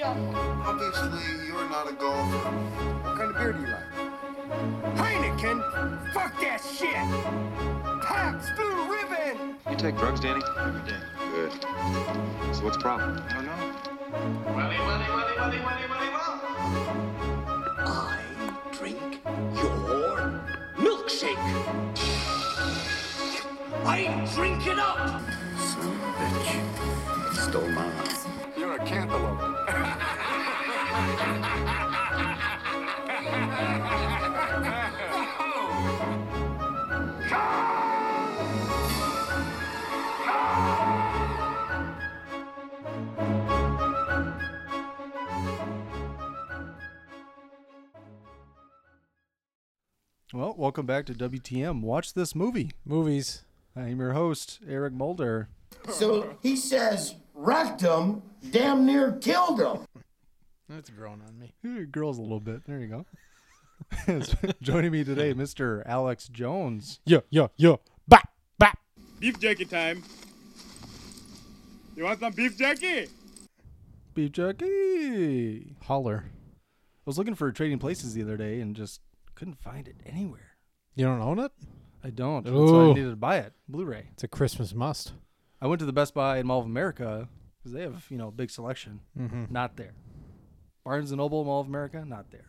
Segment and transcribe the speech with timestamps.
[0.00, 0.16] Asia.
[0.64, 2.50] Obviously, you're not a golfer.
[3.02, 3.84] What kind of beer do you like?
[4.96, 6.12] Heineken?
[6.12, 6.94] Fuck that shit!
[8.02, 9.56] Pabst Blue Ribbon!
[9.70, 10.42] You take drugs, Danny?
[10.58, 10.98] Every day.
[11.32, 11.52] Good.
[12.54, 13.22] So what's the problem?
[13.28, 13.52] I don't know.
[14.56, 16.40] Welly, welly, welly, welly, welly, welly, well.
[17.78, 18.22] I
[18.72, 19.20] drink
[19.54, 20.42] your
[20.76, 21.36] milkshake.
[23.84, 25.20] I drink it up.
[25.58, 27.48] Son of a bitch.
[27.48, 27.92] Stole mine.
[28.56, 29.59] You're a cantaloupe.
[50.32, 51.82] Well, welcome back to WTM.
[51.82, 52.70] Watch this movie.
[52.84, 53.44] Movies.
[53.74, 55.48] I'm your host, Eric Mulder.
[55.88, 59.86] So he says, wrecked him, damn near killed him.
[60.68, 61.54] That's growing on me.
[61.62, 62.64] Your girl's a little bit.
[62.66, 63.06] There you go.
[64.62, 65.82] Joining me today, Mr.
[65.86, 67.00] Alex Jones.
[67.06, 67.76] Yeah, yeah, yeah.
[68.06, 68.78] Bap, bap.
[69.18, 70.02] Beef jerky time.
[71.96, 73.08] You want some beef jerky?
[74.14, 75.76] Beef Jerky.
[75.82, 76.24] Holler.
[76.26, 79.00] I was looking for Trading Places the other day and just
[79.34, 80.56] couldn't find it anywhere.
[80.94, 81.52] You don't own it?
[82.02, 82.44] I don't.
[82.44, 82.94] That's why I Ooh.
[82.94, 83.52] needed to buy it.
[83.68, 84.08] Blu-ray.
[84.12, 85.12] It's a Christmas must.
[85.60, 88.28] I went to the Best Buy in Mall of America because they have, you know,
[88.28, 89.00] a big selection.
[89.18, 89.44] Mm-hmm.
[89.50, 89.92] Not there.
[90.84, 92.46] Barnes and Noble Mall of America, not there.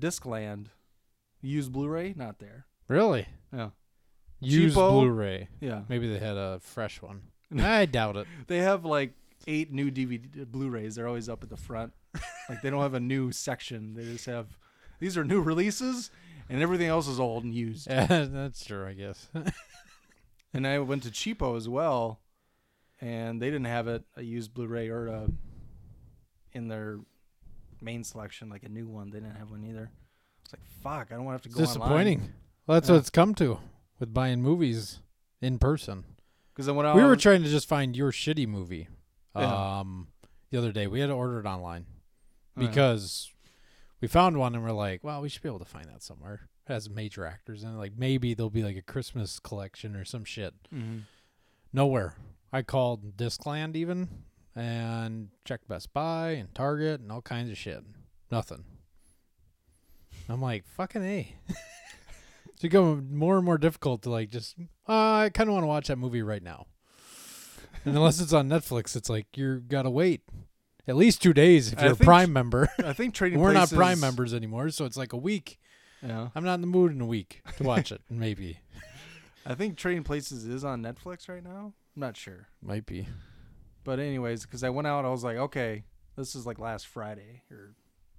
[0.00, 0.66] Discland,
[1.42, 2.66] used Blu-ray, not there.
[2.88, 3.26] Really?
[3.52, 3.70] Yeah,
[4.40, 4.92] Used Cheapo.
[4.92, 5.48] Blu-ray.
[5.60, 5.82] yeah.
[5.88, 7.22] Maybe they had a fresh one.
[7.58, 8.26] I doubt it.
[8.46, 9.12] They have like
[9.46, 10.94] eight new DVD Blu-rays.
[10.94, 11.92] They're always up at the front.
[12.48, 13.94] like they don't have a new section.
[13.94, 14.46] They just have
[15.00, 16.10] these are new releases,
[16.48, 17.86] and everything else is old and used.
[17.90, 19.28] Yeah, that's true, I guess.
[20.52, 22.20] And I went to Cheapo as well,
[23.00, 25.28] and they didn't have it a used Blu-ray or a
[26.52, 26.98] in their
[27.80, 29.10] main selection like a new one.
[29.10, 29.90] They didn't have one either.
[30.44, 31.12] It's like fuck.
[31.12, 32.32] I don't want to have to go disappointing.
[32.66, 32.94] Well, that's Yeah.
[32.96, 33.58] what it's come to
[34.00, 35.00] with buying movies
[35.40, 36.04] in person.
[36.52, 36.96] because I went out.
[36.96, 38.88] we were trying to just find your shitty movie
[39.36, 39.78] Yeah.
[39.78, 40.08] um,
[40.50, 40.86] the other day.
[40.88, 41.86] We had to order it online
[42.56, 42.68] Oh, yeah.
[42.68, 43.30] because
[44.00, 46.49] we found one and we're like, well, we should be able to find that somewhere.
[46.70, 47.76] Has major actors in it.
[47.78, 50.54] Like maybe there'll be like a Christmas collection or some shit.
[50.72, 51.02] Mhm.
[51.72, 52.14] Nowhere.
[52.52, 54.08] I called Discland even
[54.56, 57.82] and checked Best Buy and Target and all kinds of shit.
[58.30, 58.64] Nothing.
[60.28, 61.34] I'm like, fucking A.
[62.48, 64.56] it's becoming more and more difficult to like just,
[64.88, 66.66] uh, I kind of want to watch that movie right now.
[67.84, 70.22] And unless it's on Netflix, it's like you got to wait
[70.86, 72.68] at least two days if you're a Prime member.
[72.78, 75.58] I think Trading We're not Prime members anymore, so it's like a week.
[76.02, 78.00] Yeah, I'm not in the mood in a week to watch it.
[78.08, 78.58] Maybe.
[79.46, 81.72] I think Trading Places is on Netflix right now.
[81.96, 83.06] I'm not sure, Might be.
[83.84, 85.84] but anyways, because I went out, I was like, okay,
[86.16, 87.74] this is like last Friday or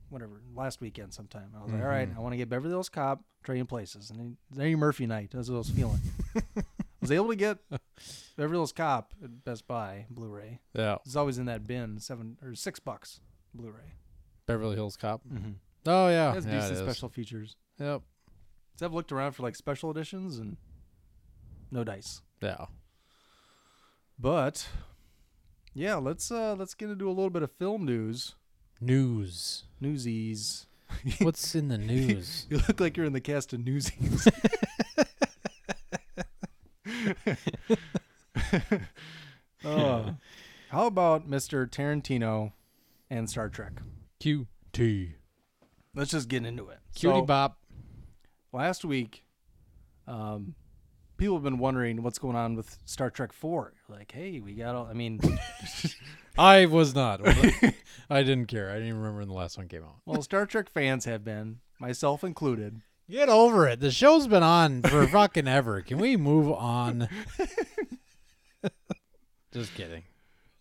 [0.10, 1.52] whatever, last weekend sometime.
[1.58, 2.18] I was like, all right, Mhm.
[2.18, 5.30] I want to get Beverly Hills Cop, Trading Places, and then Eddie Murphy night.
[5.34, 6.00] That's what I was feeling.
[6.36, 6.64] I
[7.02, 7.60] was able to get
[8.36, 10.60] Beverly Hills Cop at Best Buy Blu-ray.
[10.74, 10.98] Yeah.
[11.06, 13.22] It's always in that bin, seven or six bucks
[13.54, 13.94] Blu-ray.
[14.48, 15.22] Beverly Hills Cop.
[15.32, 15.52] Mm-hmm.
[15.86, 16.32] Oh, yeah.
[16.32, 16.80] It has yeah, decent is.
[16.80, 17.56] special features.
[17.82, 18.02] Yep.
[18.78, 20.58] So I've looked around for like special editions and
[21.72, 22.22] no dice.
[22.42, 22.66] Yeah.
[24.20, 24.68] But
[25.74, 28.36] yeah, let's uh let's get into a little bit of film news.
[28.80, 29.64] News.
[29.80, 30.68] Newsies.
[31.22, 32.46] What's in the news?
[32.52, 34.28] You look like you're in the cast of Newsies.
[39.66, 40.16] oh.
[40.70, 41.68] How about Mr.
[41.68, 42.52] Tarantino
[43.10, 43.74] and Star Trek?
[44.22, 45.14] QT.
[45.96, 46.80] Let's just get into it.
[46.96, 47.58] Cutie So, Bop.
[48.54, 49.24] Last week,
[50.08, 50.56] um,
[51.18, 53.74] people have been wondering what's going on with Star Trek Four.
[53.88, 54.88] Like, hey, we got all.
[54.88, 55.20] I mean,
[56.38, 57.22] I was not.
[58.10, 58.70] I didn't care.
[58.70, 59.98] I didn't even remember when the last one came out.
[60.06, 62.82] well, Star Trek fans have been, myself included.
[63.10, 63.82] Get over it.
[63.82, 65.82] The show's been on for fucking ever.
[65.82, 67.10] Can we move on?
[69.52, 70.04] Just kidding.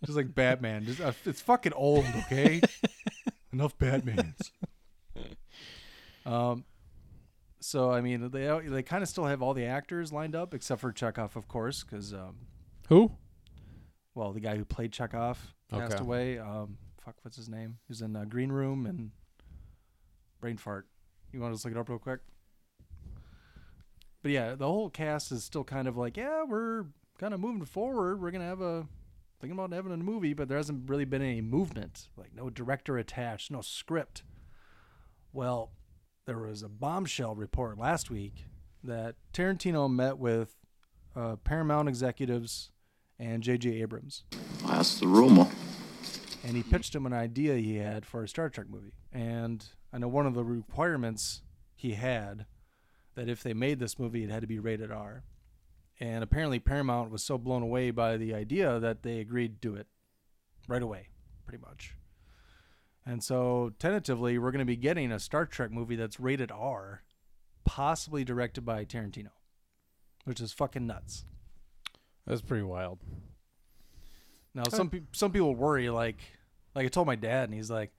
[0.05, 2.07] Just like Batman, just uh, it's fucking old.
[2.25, 2.61] Okay,
[3.53, 4.51] enough Batmans.
[6.25, 6.65] Um,
[7.61, 10.81] so I mean, they they kind of still have all the actors lined up except
[10.81, 12.37] for Chekov, of course, because um,
[12.89, 13.13] Who?
[14.15, 15.37] well, the guy who played Chekov
[15.69, 16.03] passed Okay.
[16.03, 16.39] away.
[16.39, 17.79] Um, fuck, what's his name?
[17.89, 19.11] He's in uh, Green Room and
[20.41, 20.87] Brain Fart.
[21.33, 22.21] You want to just look it up real quick?
[24.23, 26.87] But yeah, the whole cast is still kind of like, yeah, we're
[27.19, 28.21] kind of moving forward.
[28.21, 28.87] We're gonna have a
[29.41, 32.99] thinking about having a movie, but there hasn't really been any movement, like no director
[32.99, 34.23] attached, no script.
[35.33, 35.73] Well,
[36.31, 38.45] there was a bombshell report last week
[38.85, 40.55] that Tarantino met with
[41.17, 42.71] uh, Paramount executives
[43.19, 43.83] and J.J.
[43.83, 44.23] Abrams.
[44.65, 45.49] That's the rumor.
[46.45, 48.93] and he pitched him an idea he had for a Star Trek movie.
[49.13, 51.43] And I know one of the requirements
[51.75, 52.47] he had
[53.17, 55.25] that if they made this movie, it had to be rated R.
[55.99, 59.75] And apparently, Paramount was so blown away by the idea that they agreed to do
[59.75, 59.89] it
[60.69, 61.09] right away,
[61.45, 61.97] pretty much.
[63.07, 67.03] And so, tentatively, we're going to be getting a Star Trek movie that's rated R,
[67.65, 69.31] possibly directed by Tarantino,
[70.25, 71.25] which is fucking nuts.
[72.27, 72.99] That's pretty wild.
[74.55, 76.19] Now, some pe- some people worry, like,
[76.75, 77.93] like I told my dad, and he's like,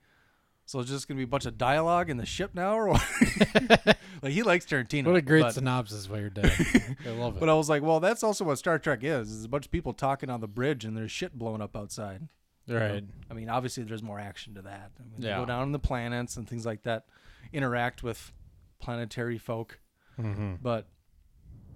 [0.65, 3.01] "So it's just gonna be a bunch of dialogue in the ship now, or what?"
[4.21, 5.07] like he likes Tarantino.
[5.07, 6.51] What a great but, synopsis by your dad.
[7.05, 7.39] I love it.
[7.39, 9.31] but I was like, well, that's also what Star Trek is.
[9.31, 12.27] Is a bunch of people talking on the bridge and there's shit blowing up outside.
[12.71, 13.03] Right.
[13.29, 14.91] I mean, obviously there's more action to that.
[14.99, 15.37] I mean, they Yeah.
[15.39, 17.05] go down on the planets and things like that,
[17.53, 18.31] interact with
[18.79, 19.79] planetary folk.
[20.19, 20.55] Mm-hmm.
[20.61, 20.87] But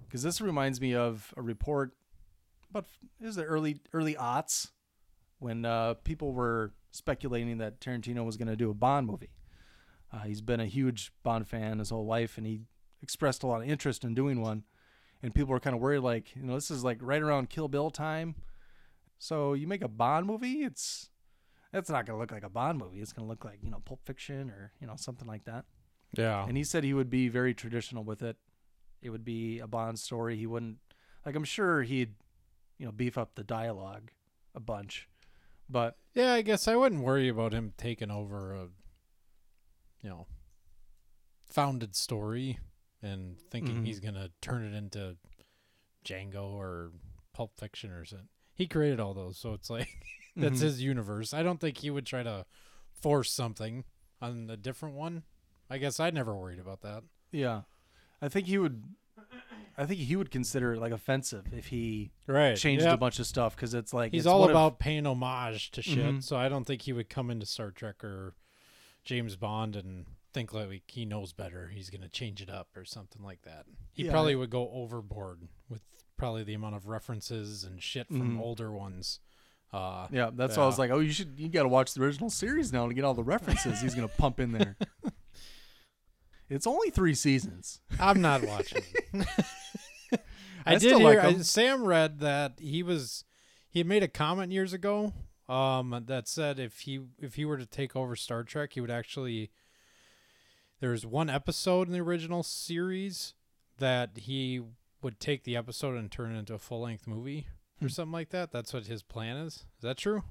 [0.06, 1.92] because this reminds me of a report,
[2.70, 2.84] but
[3.20, 4.70] is the early early aughts
[5.38, 9.30] when uh, people were speculating that Tarantino was going to do a Bond movie.
[10.12, 12.62] Uh, he's been a huge Bond fan his whole life, and he
[13.02, 14.64] expressed a lot of interest in doing one.
[15.22, 17.68] And people were kind of worried, like, you know, this is like right around Kill
[17.68, 18.34] Bill time.
[19.18, 21.08] So you make a Bond movie, it's
[21.72, 23.00] that's not going to look like a Bond movie.
[23.00, 25.64] It's going to look like you know Pulp Fiction or you know something like that.
[26.12, 26.46] Yeah.
[26.46, 28.36] And he said he would be very traditional with it.
[29.02, 30.36] It would be a Bond story.
[30.36, 30.78] He wouldn't
[31.24, 32.14] like I'm sure he'd
[32.78, 34.10] you know beef up the dialogue
[34.54, 35.08] a bunch.
[35.68, 38.68] But Yeah, I guess I wouldn't worry about him taking over a,
[40.00, 40.26] you know,
[41.50, 42.58] founded story
[43.02, 43.86] and thinking Mhm.
[43.86, 45.16] he's gonna turn it into
[46.04, 46.92] Django or
[47.32, 48.28] Pulp Fiction or something.
[48.56, 49.88] He created all those, so it's like
[50.36, 50.62] that's Mhm.
[50.62, 51.32] his universe.
[51.32, 52.44] I don't think he would try to
[52.92, 53.84] force something
[54.20, 55.22] on a different one.
[55.70, 57.04] I guess I'd never worried about that.
[57.30, 57.62] yeah.
[58.22, 58.82] I think he would
[59.78, 62.56] I think he would consider it like offensive if he Right.
[62.56, 65.06] changed a bunch of stuff cuz it's like He's it's all what if- about paying
[65.06, 66.22] homage to shit, Mhm.
[66.22, 68.34] so I don't think he would come into Star Trek or
[69.04, 71.68] James Bond and think like he knows better.
[71.68, 73.66] He's gonna change it up or something like that.
[73.92, 75.82] He Yeah, probably would go overboard with
[76.16, 78.40] probably the amount of references and shit from Mhm.
[78.40, 79.20] older ones.
[79.72, 82.02] Uh, Yeah, that's why I was like, "Oh, you should you got to watch the
[82.02, 84.76] original series now to get all the references he's going to pump in there."
[86.48, 87.80] it's only 3 seasons.
[87.98, 88.82] I'm not watching.
[90.64, 91.38] I, I did hear like I.
[91.38, 93.24] Sam read that he was
[93.70, 95.12] he made a comment years ago
[95.48, 98.90] um that said if he if he were to take over Star Trek he would
[98.90, 99.50] actually
[100.80, 103.34] there was one episode in the original series
[103.78, 104.60] that he
[105.06, 107.46] would take the episode and turn it into a full length movie
[107.78, 107.86] Hmm.
[107.86, 108.50] or something like that.
[108.50, 109.54] That's what his plan is.
[109.54, 110.24] Is that true?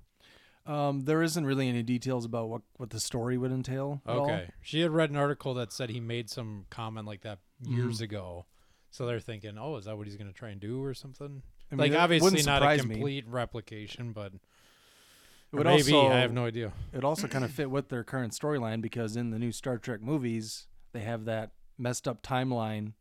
[0.65, 4.01] Um, there isn't really any details about what, what the story would entail.
[4.05, 4.25] at all.
[4.25, 4.49] Okay.
[4.61, 8.03] She had read an article that said he made some comment like that years Mhm.
[8.03, 8.45] ago.
[8.91, 11.41] So they're thinking, oh, is that what he's going to try and do or something?
[11.71, 12.95] I mean, like obviously not a surprise me.
[12.95, 16.73] complete replication, but It would maybe also, I have no idea.
[16.93, 20.01] It also kind of fit with their current storyline because in the new Star Trek
[20.01, 22.93] movies, they have that messed up timeline.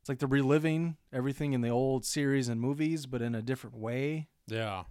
[0.00, 3.76] It's like they're reliving everything in the old series and movies, but in a different
[3.76, 4.28] way.
[4.46, 4.84] Yeah,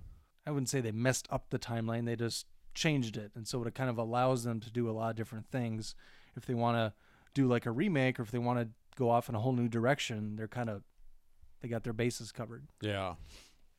[0.46, 3.76] I wouldn't say they messed up the timeline; they just changed it, and so it
[3.76, 5.96] kind of allows them to do a lot of different things.
[6.36, 6.94] If they want to
[7.34, 9.68] do like a remake, or if they want to go off in a whole new
[9.68, 10.84] direction, they're kind of
[11.62, 12.68] they got their bases covered.
[12.82, 13.16] yeah,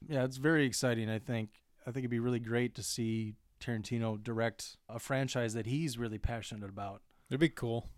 [0.09, 1.09] Yeah, it's very exciting.
[1.09, 5.67] I think I think it'd be really great to see Tarantino direct a franchise that
[5.67, 7.03] he's really passionate about.
[7.31, 7.89] it'd be cool.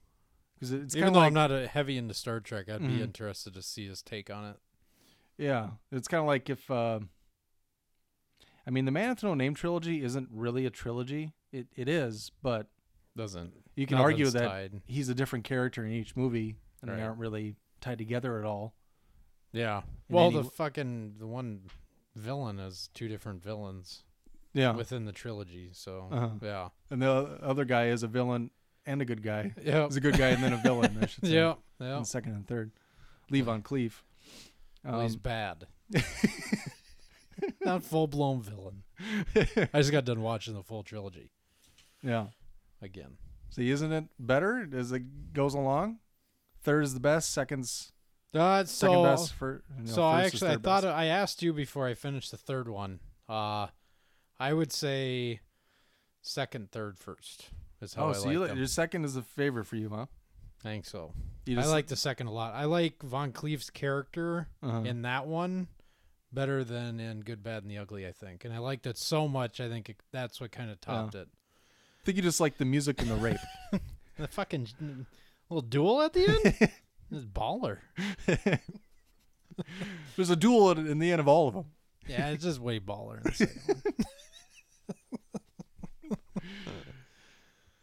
[0.62, 2.87] Because it's Even though like I'm not a heavy into Star Trek, I'd Mhm.
[2.87, 4.61] be interested to see his take on it.
[5.37, 7.00] yeah, it's kind of like if uh,
[8.64, 11.33] I mean the Man with No Name trilogy isn't really a trilogy.
[11.50, 12.69] It it is, but
[13.16, 14.83] Doesn't you can argue that tied.
[14.87, 16.99] he's a different character in each movie, and Right.
[16.99, 18.76] they aren't really tied together at all.
[19.50, 19.83] Yeah.
[20.09, 21.71] in Well, any the fucking the one
[22.14, 24.04] villain is two different villains
[24.52, 25.71] Yeah, within the trilogy.
[25.73, 26.38] So Uh-huh.
[26.40, 27.11] yeah, and the
[27.42, 28.52] other guy is a villain
[28.87, 29.53] and a good guy.
[29.62, 30.99] yeah, He's a good guy and then a villain.
[31.01, 31.33] I should say.
[31.35, 32.03] yeah, yeah.
[32.03, 32.71] second and third.
[33.31, 34.03] Lee Van Cleef.
[34.85, 35.67] Well, he's Um, bad.
[37.65, 38.83] Not full blown villain.
[39.73, 41.31] I just got done watching the full trilogy
[42.03, 42.27] yeah.
[42.81, 43.17] again.
[43.51, 45.99] See, isn't it better as it goes along?
[46.62, 47.31] Third is the best.
[47.33, 47.93] Second's
[48.35, 49.33] Uh, second best.
[49.35, 50.87] For you know, so I actually I thought best.
[50.95, 53.01] I asked you before I finished the third one.
[53.29, 53.69] Uh,
[54.39, 55.41] I would say
[56.21, 57.49] second, third, first
[57.83, 58.59] is how Oh, I so like you li- them.
[58.59, 60.07] your second is a favorite for you, huh?
[60.65, 61.12] I think so.
[61.47, 62.55] You I like the second a lot.
[62.55, 65.67] I like Van Cleef's character uh in that one
[66.33, 68.07] better than in Good, Bad, and the Ugly.
[68.07, 69.61] I think, and I liked it so much.
[69.61, 71.29] I think it, that's what kind of topped it.
[71.31, 73.39] I think you just like the music and the rape.
[74.19, 74.69] The fucking
[75.49, 76.71] little duel at the end.
[77.11, 77.79] This baller.
[80.17, 81.65] There's a duel at- in the end of all of them.
[82.07, 83.19] Yeah, it's just way baller.
[83.19, 85.42] In the second one.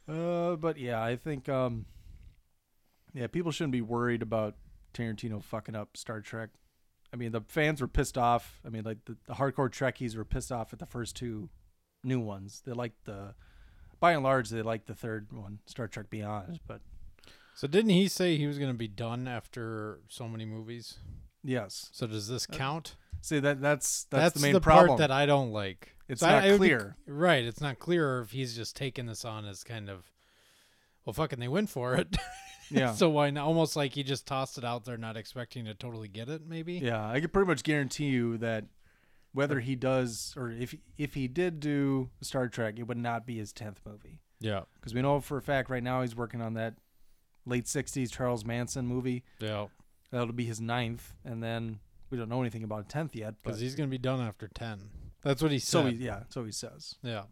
[0.10, 1.86] Uh, but yeah, I think um,
[3.14, 4.56] yeah, people shouldn't be worried about
[4.94, 6.50] Tarantino fucking up Star Trek.
[7.14, 8.60] I mean, the fans were pissed off.
[8.66, 11.50] I mean, like the, the hardcore Trekkies were pissed off at the first two
[12.04, 12.62] new ones.
[12.66, 13.34] They liked the,
[14.00, 16.60] by and large, they liked the third one, Star Trek Beyond.
[16.68, 16.82] But
[17.56, 20.98] So didn't he say he was going to be done after so many movies?
[21.44, 22.96] yes, So does this count?
[23.22, 24.98] see that that's that's, the main part problem.
[25.00, 25.96] that I don't like.
[26.10, 26.98] It's So I- not it would be- clear.
[27.08, 30.12] right, it's not clear if he's just taking this on as kind of
[31.06, 32.18] well fucking they went for it.
[32.70, 35.74] yeah, so why not almost like he just tossed it out there not expecting to
[35.74, 36.74] totally get it maybe?
[36.74, 38.66] Yeah, I could pretty much guarantee you that
[39.34, 43.38] whether he does or if if he did do Star Trek, it would not be
[43.38, 44.64] his tenth movie Yeah.
[44.76, 46.74] because we know for a fact right now he's working on that
[47.46, 49.24] late '60s Charles Manson movie.
[49.40, 49.68] Yeah.
[50.12, 53.36] That'll be his ninth, and then we don't know anything about a tenth yet.
[53.44, 54.90] Cuz he's going to be done after 10.
[55.24, 55.94] That's what he so said.
[55.94, 56.96] he, yeah, so he says.
[57.04, 57.24] yeah.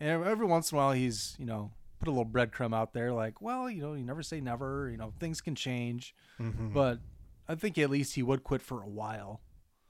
[0.00, 3.12] And every once in a while, he's you know put a little breadcrumb out there,
[3.12, 4.88] like, well, you know, you never say never.
[4.90, 6.72] You know, things can change, Mhm.
[6.72, 7.00] but
[7.48, 9.40] I think at least he would quit for a while.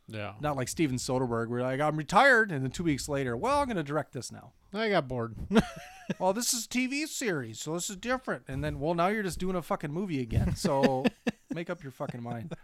[0.06, 0.32] Yeah.
[0.40, 3.66] Not like Steven Soderbergh, where like I'm retired, and then two weeks later, well, I'm
[3.66, 4.52] going to direct this now.
[4.72, 5.34] I got bored.
[6.18, 8.44] well, this is a TV series, so this is different.
[8.48, 10.56] And then, well, now you're just doing a fucking movie again.
[10.56, 11.04] So
[11.54, 12.54] make up your fucking mind.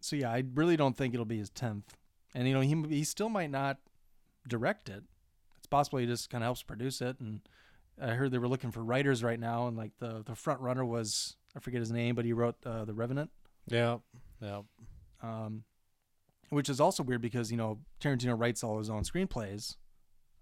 [0.00, 1.96] so yeah, I really don't think it'll be his tenth.
[2.34, 3.78] And you know, he he still might not
[4.48, 5.04] direct it.
[5.58, 7.20] It's possible he just kind of helps produce it.
[7.20, 7.40] And
[8.00, 10.84] I heard they were looking for writers right now, and like the the front runner
[10.84, 13.30] was I forget his name, but he wrote uh, the Revenant.
[13.68, 13.98] yeah.
[14.40, 14.62] Yeah.
[15.22, 15.62] um,
[16.50, 19.76] which is also weird because you know Tarantino writes all his own screenplays.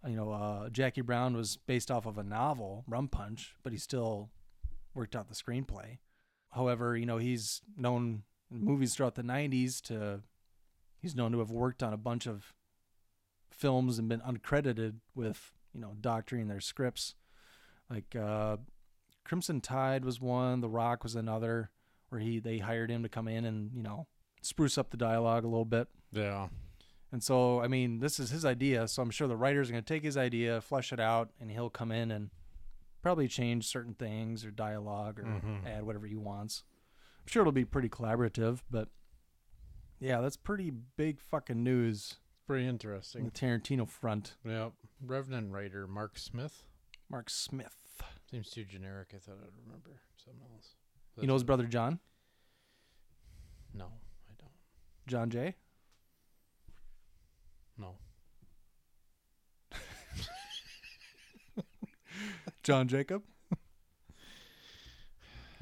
[0.07, 3.79] You know, uh, Jackie Brown was based off of a novel, Rum Punch, but he
[3.79, 4.31] still
[4.95, 5.99] worked out the screenplay.
[6.53, 10.23] However, you know he's known in movies throughout the '90s to
[11.01, 12.53] he's known to have worked on a bunch of
[13.51, 17.15] films and been uncredited with you know doctoring their scripts.
[17.89, 18.59] Like uh,
[19.25, 21.71] Crimson Tide was one, The Rock was another
[22.09, 24.07] where he they hired him to come in and you know
[24.43, 25.89] spruce up the dialogue a little bit.
[26.13, 26.49] Yeah.
[27.13, 29.85] And so I mean this is his idea, so I'm sure the writers are going
[29.85, 32.31] to take his idea, flesh it out, and he'll come in and
[33.03, 35.67] probably change certain things or dialogue or Mhm.
[35.67, 36.65] add whatever he wants.
[37.21, 38.89] I'm sure it'll be pretty collaborative, but
[40.01, 42.17] yeah, that's pretty big fucking news
[42.47, 43.31] Pretty on the interesting.
[43.31, 44.35] Tarantino front.
[44.45, 44.73] Yep.
[45.07, 46.65] Revenant writer Mark Smith.
[47.09, 47.77] Mark Smith.
[48.29, 49.09] Seems too generic.
[49.15, 50.75] I thought I'd remember something else.
[51.21, 52.01] You know his brother John?
[53.75, 54.51] No, I don't.
[55.07, 55.55] John Jay?
[57.79, 57.95] No.
[62.63, 63.23] John Jacob?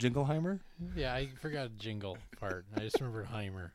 [0.00, 0.61] Jingleheimer?
[0.95, 2.67] Yeah, I forgot the jingle part.
[2.76, 3.71] I just remembered Heimer.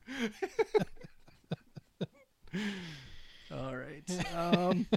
[3.51, 4.03] All right.
[4.36, 4.88] Um,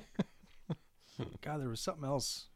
[1.40, 2.46] God, there was something else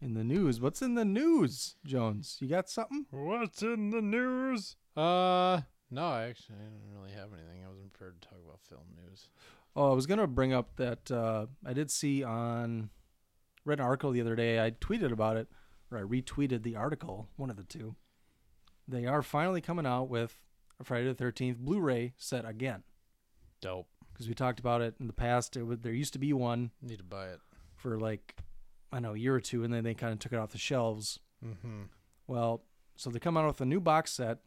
[0.00, 0.60] in the news.
[0.60, 2.36] What's in the news, Jones?
[2.40, 3.06] You got something?
[3.10, 4.76] What's in the news?
[4.96, 7.64] Uh, no, I actually I didn't really have anything.
[7.64, 9.28] I wasn't prepared to talk about film news.
[9.74, 12.90] Oh, I was gonna bring up that uh, I did see on
[13.64, 14.64] read an article the other day.
[14.64, 15.48] I tweeted about it,
[15.90, 17.94] or I retweeted the article, one of the two.
[18.86, 20.36] They are finally coming out with
[20.80, 22.82] a Friday the Thirteenth Blu-ray set again
[23.60, 23.88] Dope.
[24.12, 25.56] because we talked about it in the past.
[25.56, 27.40] It would, there used to be one Need to buy it.
[27.76, 28.36] for like
[28.92, 30.50] I don't know a year or two, and then they kind of took it off
[30.52, 31.18] the shelves.
[31.44, 31.82] Mm-hmm.
[32.26, 32.62] Well,
[32.96, 34.38] so they come out with a new box set.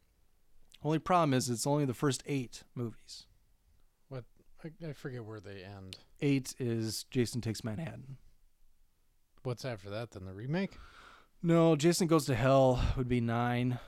[0.83, 3.27] Only problem is it's only the first eight movies.
[4.09, 4.23] What?
[4.63, 5.97] I, I forget where they end.
[6.21, 8.17] Eight is Jason Takes Manhattan.
[9.43, 10.11] What's after that?
[10.11, 10.77] Then the remake.
[11.43, 13.79] No, Jason Goes to Hell would be nine.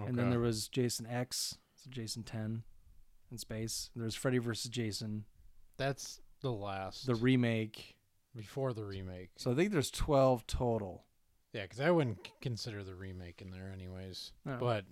[0.00, 0.08] Okay.
[0.08, 2.62] And then there was Jason X, so Jason 10
[3.30, 3.90] in space.
[3.96, 5.24] There's Freddy versus Jason,
[5.76, 7.06] That's the last.
[7.06, 7.96] the remake.
[8.36, 9.30] before the remake.
[9.36, 11.04] So I think there's 12 total.
[11.52, 14.32] Yeah, because I wouldn't consider the remake in there, anyways.
[14.44, 14.58] No.
[14.60, 14.84] But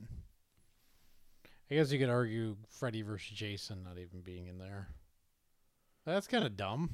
[1.71, 4.89] I guess you could argue Freddy versus Jason not even being in there.
[6.05, 6.91] That's kind of dumb.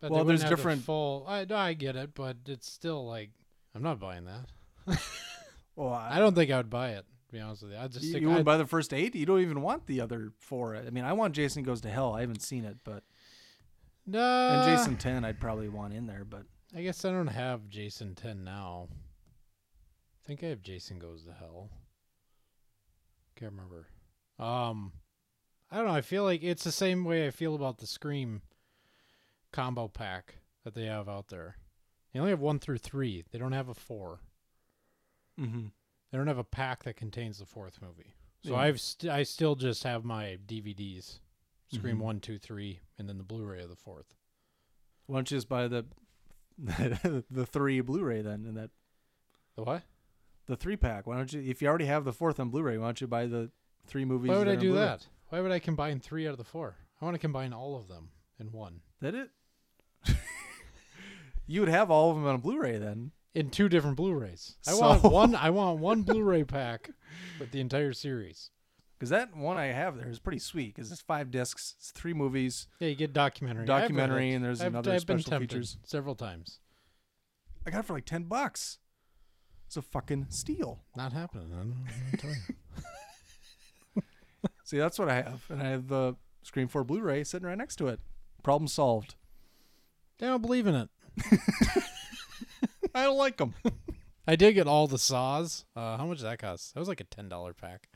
[0.00, 3.30] That Well, there's have the different- Full, I I get it, but it's still like
[3.74, 4.98] I'm not buying that.
[5.76, 7.06] Well, I don't think I would buy it.
[7.28, 8.20] To be honest with you, I just You, stick.
[8.20, 9.14] you wouldn't I, buy the first eight?
[9.14, 10.76] You don't even want the other four.
[10.76, 12.12] I mean, I want Jason Goes to Hell.
[12.12, 13.02] I haven't seen it, but.
[14.06, 16.42] no, And Jason 10, I'd probably want in there, but.
[16.76, 18.88] I guess I don't have Jason 10 now.
[18.92, 21.70] I think I have Jason Goes to Hell.
[23.36, 23.86] Can't remember.
[24.38, 24.92] Um,
[25.70, 25.94] I don't know.
[25.94, 28.42] I feel like it's the same way I feel about the Scream
[29.50, 30.34] combo pack
[30.64, 31.56] that they have out there.
[32.12, 33.24] They only have one through three.
[33.30, 34.20] They don't have a four.
[35.38, 35.66] Mm-hmm.
[36.10, 38.14] They don't have a pack that contains the fourth movie.
[38.42, 38.58] So Yeah.
[38.58, 41.20] I've st- I still just have my DVDs,
[41.72, 42.02] Scream Mhm.
[42.02, 44.14] one, two, three, and then the Blu-ray of the fourth.
[45.06, 45.86] Why don't you just buy the
[47.30, 48.70] the three Blu-ray then, and that
[49.56, 49.82] The what?
[50.46, 51.06] the three pack.
[51.06, 51.40] Why don't you?
[51.40, 53.50] If you already have the fourth on Blu-ray, why don't you buy the
[53.86, 54.28] three movies?
[54.30, 54.84] Why would I do Blu-ray?
[54.84, 55.06] that?
[55.28, 56.76] Why would I combine three out of the four?
[57.00, 58.82] I want to combine all of them in one.
[59.00, 59.30] That it?
[61.50, 63.10] You would have all of them on a Blu-ray then.
[63.34, 64.56] In two different Blu-rays.
[64.68, 65.34] I So- want one.
[65.46, 66.90] I want one Blu-ray pack
[67.40, 68.50] with the entire series.
[68.96, 70.74] Because that one I have there is pretty sweet.
[70.74, 72.68] Because it's five discs, it's three movies.
[72.78, 73.64] Yeah, you get documentary.
[73.66, 75.78] Documentary, and there's I've, another I've been special features.
[75.84, 76.60] several times.
[77.66, 78.78] I got it for like ten bucks.
[79.66, 80.84] It's a fucking steal.
[80.96, 81.50] Not happening.
[81.52, 81.74] I don't know
[82.18, 82.30] tell
[83.96, 84.02] you.
[84.64, 87.76] See, that's what I have, and I have the Scream 4 Blu-ray sitting right next
[87.76, 88.00] to it.
[88.42, 89.14] Problem solved.
[90.20, 90.88] I don't believe in it.
[92.94, 93.54] I don't like them.
[94.26, 95.64] I did get all the saws.
[95.74, 96.74] Uh, how much did that cost?
[96.74, 97.88] That was like a ten dollar pack.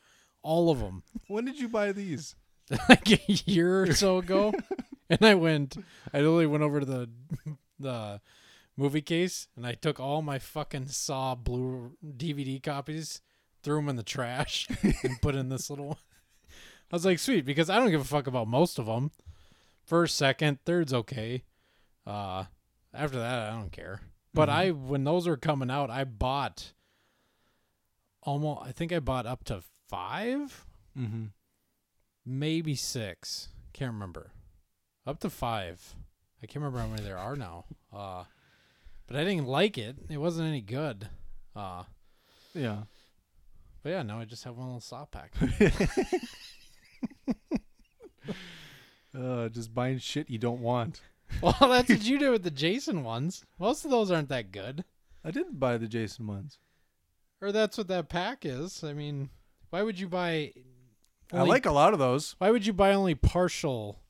[0.43, 1.03] All of them.
[1.29, 2.37] when did you buy these?
[2.89, 4.53] like a year or so ago.
[5.11, 5.77] and I went
[6.13, 7.11] I literally went over to the
[7.79, 8.21] the
[8.77, 13.21] movie case and I took all my fucking Saw blue DVD copies,
[13.63, 14.67] threw them in the trash,
[15.03, 15.97] and put in this little one.
[16.91, 19.11] I was like, sweet, because I don't give a fuck about most of them.
[19.85, 21.43] First, second, third's okay.
[22.07, 22.45] Uh,
[22.95, 24.01] after that, I don't care.
[24.33, 26.73] But I, when those were coming out, I bought
[28.23, 28.63] almost.
[28.65, 30.65] I think I bought up to five
[30.99, 31.25] Mm-hmm.
[32.25, 33.49] maybe six.
[33.73, 34.31] Can't remember.
[35.07, 35.95] Up to five.
[36.43, 37.65] I can't remember how many there are now.
[37.93, 38.25] Uh,
[39.07, 39.97] but I didn't like it.
[40.09, 41.09] It wasn't any good.
[41.57, 41.83] Uh,
[42.55, 42.85] Yeah.
[43.83, 45.33] but yeah, now I just have one little saw pack.
[49.17, 51.01] Uh, just buying shit you don't want.
[51.41, 53.45] Well, that's what you do with the Jason ones.
[53.59, 54.85] Most of those aren't that good.
[55.25, 56.59] I didn't buy the Jason ones.
[57.41, 58.83] Or that's what that pack is.
[58.85, 59.31] I mean,
[59.71, 60.53] why would you buy?
[61.33, 62.35] I like a lot of those.
[62.39, 64.01] Why would you buy only partial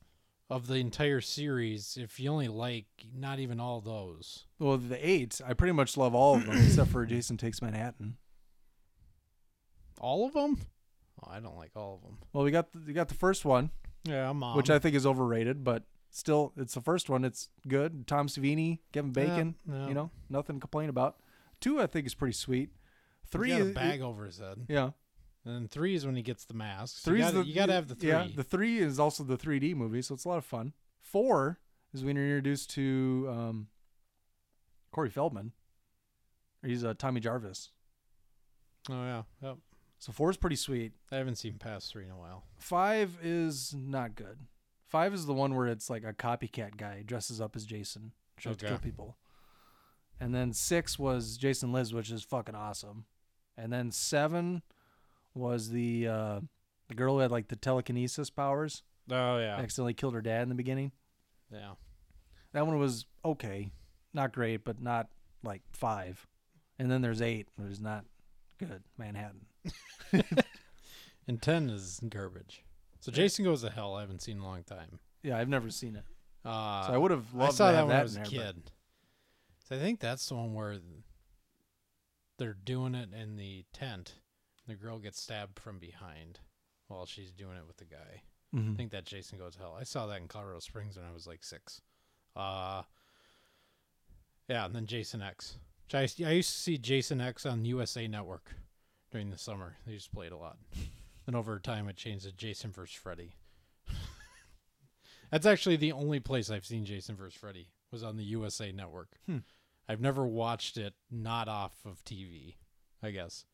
[0.50, 4.44] of the entire series if you only like not even all those?
[4.58, 8.16] Well, the eight, I pretty much love all of them except for Jason Takes Manhattan.
[10.00, 10.58] All of them?
[11.22, 12.18] Oh, I don't like all of them.
[12.32, 13.70] Well, we got the, we got the first one,
[14.04, 14.56] Yeah, I'm on.
[14.56, 15.84] which I think is overrated, but
[16.16, 17.24] still, it's the first one.
[17.24, 18.06] It's good.
[18.06, 19.54] Tom Savini, Kevin Bacon.
[19.70, 19.88] yeah.
[19.88, 21.16] You know, nothing to complain about.
[21.60, 22.70] Two, I think, is pretty sweet.
[23.28, 24.66] Three, He's got a is- bag over his head.
[24.68, 24.90] yeah.
[25.46, 27.02] And then three is when he gets the mask.
[27.02, 28.08] Three you you gotta have the three.
[28.08, 30.72] Yeah, the three is also the 3D movie, so it's a lot of fun.
[31.02, 31.58] Four
[31.92, 33.66] is when you're introduced to um,
[34.90, 35.52] Corey Feldman.
[36.64, 37.72] He's uh, Tommy Jarvis.
[38.88, 39.22] oh yeah.
[39.42, 39.56] Yep.
[39.98, 40.92] So four is pretty sweet.
[41.12, 42.44] I haven't seen past three in a while.
[42.58, 44.38] Five is not good.
[44.94, 48.56] Five is the one where it's like a copycat guy dresses up as Jason, tries
[48.58, 49.16] to kill people.
[50.20, 53.06] And then six was Jason Lives, which is fucking awesome.
[53.56, 54.62] And then seven
[55.34, 56.40] was the uh,
[56.86, 58.84] the girl who had like the telekinesis powers.
[59.10, 59.56] Oh yeah.
[59.56, 60.92] Accidentally killed her dad in the beginning.
[61.52, 61.72] Yeah.
[62.52, 63.72] That one was okay,
[64.12, 65.08] not great, but not
[65.42, 66.24] like five.
[66.78, 68.04] And then there's eight, which is not
[68.58, 68.84] good.
[68.96, 69.46] Manhattan.
[71.26, 72.62] And ten is garbage.
[73.04, 73.96] So Jason Goes to Hell.
[73.96, 74.98] I haven't seen in a long time.
[75.22, 76.04] Yeah, I've never seen it,
[76.42, 78.16] Uh, so I would have loved I saw to that have when that I was
[78.16, 78.70] a in there, kid.
[79.68, 80.78] So I think that's the one where
[82.38, 84.14] they're doing it in the tent.
[84.66, 86.40] The girl gets stabbed from behind
[86.88, 88.22] while she's doing it with the guy.
[88.54, 88.76] I Mhm.
[88.76, 89.74] think that Jason Goes to Hell.
[89.74, 91.82] I saw that in Colorado Springs when I was like six.
[92.34, 92.84] Uh,
[94.48, 95.58] yeah, and then Jason X.
[95.92, 98.54] I, I used to see Jason X on USA Network
[99.10, 99.76] during the summer.
[99.86, 100.58] They just played a lot.
[101.26, 102.94] Then over time, it changed to Jason vs.
[102.94, 103.34] Freddy.
[105.30, 107.38] That's actually the only place I've seen Jason vs.
[107.38, 109.08] Freddy was on the USA Network.
[109.26, 109.38] Hmm.
[109.88, 112.54] I've never watched it not off of TV.
[113.02, 113.44] I guess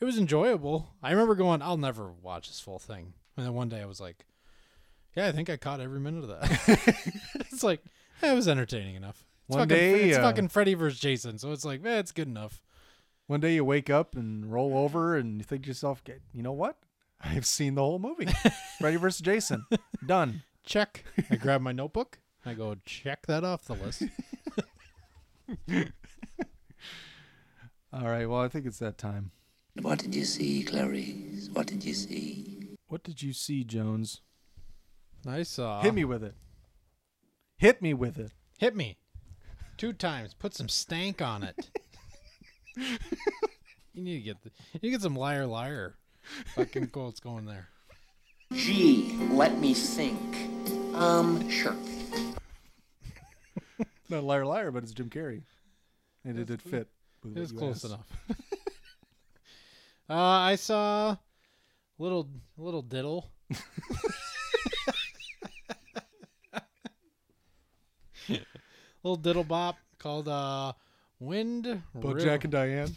[0.00, 0.94] it was enjoyable.
[1.02, 4.00] I remember going, "I'll never watch this full thing," and then one day I was
[4.00, 4.24] like,
[5.16, 7.82] "Yeah, I think I caught every minute of that." it's like
[8.22, 9.24] eh, it was entertaining enough.
[9.48, 12.12] It's One fucking, day, it's uh, fucking Freddy versus Jason, so it's like, eh, it's
[12.12, 12.62] good enough.
[13.26, 16.42] One day you wake up and roll over and you think to yourself, "Get- you
[16.42, 16.76] know what?
[17.30, 18.28] I've seen the whole movie.
[18.78, 19.64] Freddy versus Jason.
[20.06, 20.42] Done.
[20.64, 21.04] Check.
[21.30, 22.18] I grab my notebook.
[22.44, 24.02] I go check that off the list.
[27.92, 28.26] All right.
[28.26, 29.30] Well, I think it's that time.
[29.80, 31.48] What did you see, Clarice?
[31.52, 32.76] What did you see?
[32.88, 34.20] What did you see, Jones?
[35.26, 35.80] I saw.
[35.82, 36.34] Hit me with it.
[37.56, 38.32] Hit me with it.
[38.58, 38.98] Hit me.
[39.76, 40.34] Two times.
[40.34, 41.70] Put some stank on it.
[42.76, 45.96] you need to get the, you need to get some liar liar
[46.54, 47.68] fucking quotes going there.
[48.52, 50.36] Gee, let me think.
[50.94, 51.74] Um, sure.
[54.08, 55.42] Not liar, liar, but it's Jim Carrey,
[56.24, 56.88] and it did fit.
[57.22, 57.92] With It what was you close asked.
[57.94, 58.06] enough.
[60.10, 61.16] uh, I saw
[61.98, 63.30] little little diddle.
[69.02, 70.72] little diddle bop called uh,
[71.18, 72.38] Wind Bojack River.
[72.42, 72.96] and Diane.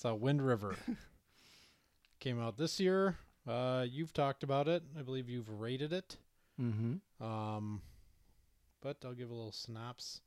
[0.00, 0.76] It's uh, Wind River.
[2.20, 3.18] Came out this year.
[3.46, 4.82] Uh, you've talked about it.
[4.98, 6.16] I believe you've rated it.
[6.58, 7.22] Mm-hmm.
[7.22, 7.82] Um,
[8.80, 10.22] but I'll give a little synopsis.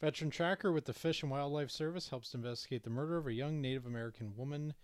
[0.00, 3.32] Veteran tracker with the Fish and Wildlife Service helps to investigate the murder of a
[3.32, 4.74] young Native American woman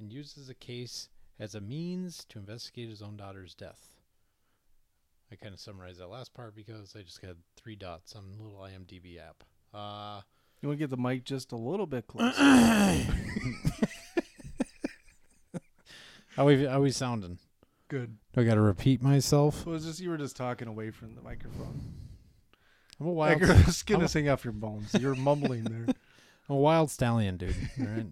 [0.00, 3.90] and uses the case as a means to investigate his own daughter's death.
[5.30, 8.42] I kind of summarized that last part because I just got three dots on the
[8.42, 9.44] little IMDb app.
[9.74, 10.22] Uh,
[10.64, 12.42] You want to get the mic just a little bit closer?
[16.34, 17.38] how we how we sounding?
[17.88, 18.16] Good.
[18.32, 19.64] Do I got to repeat myself?
[19.64, 21.92] So it's just you were just talking away from the microphone.
[22.98, 24.94] I'm a Like wild, your skin I'm is hanging off your bones.
[24.98, 25.84] You're mumbling there.
[26.48, 27.54] I'm a wild stallion, dude.
[27.78, 28.06] All right.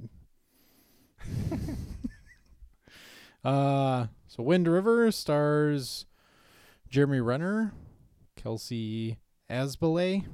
[3.51, 6.05] uh, so Wind River stars
[6.91, 7.73] Jeremy Renner,
[8.37, 9.17] Kelsey
[9.49, 10.27] Asbille,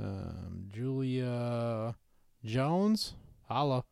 [0.00, 1.94] um, Julia
[2.44, 3.14] Jones,
[3.48, 3.84] holla,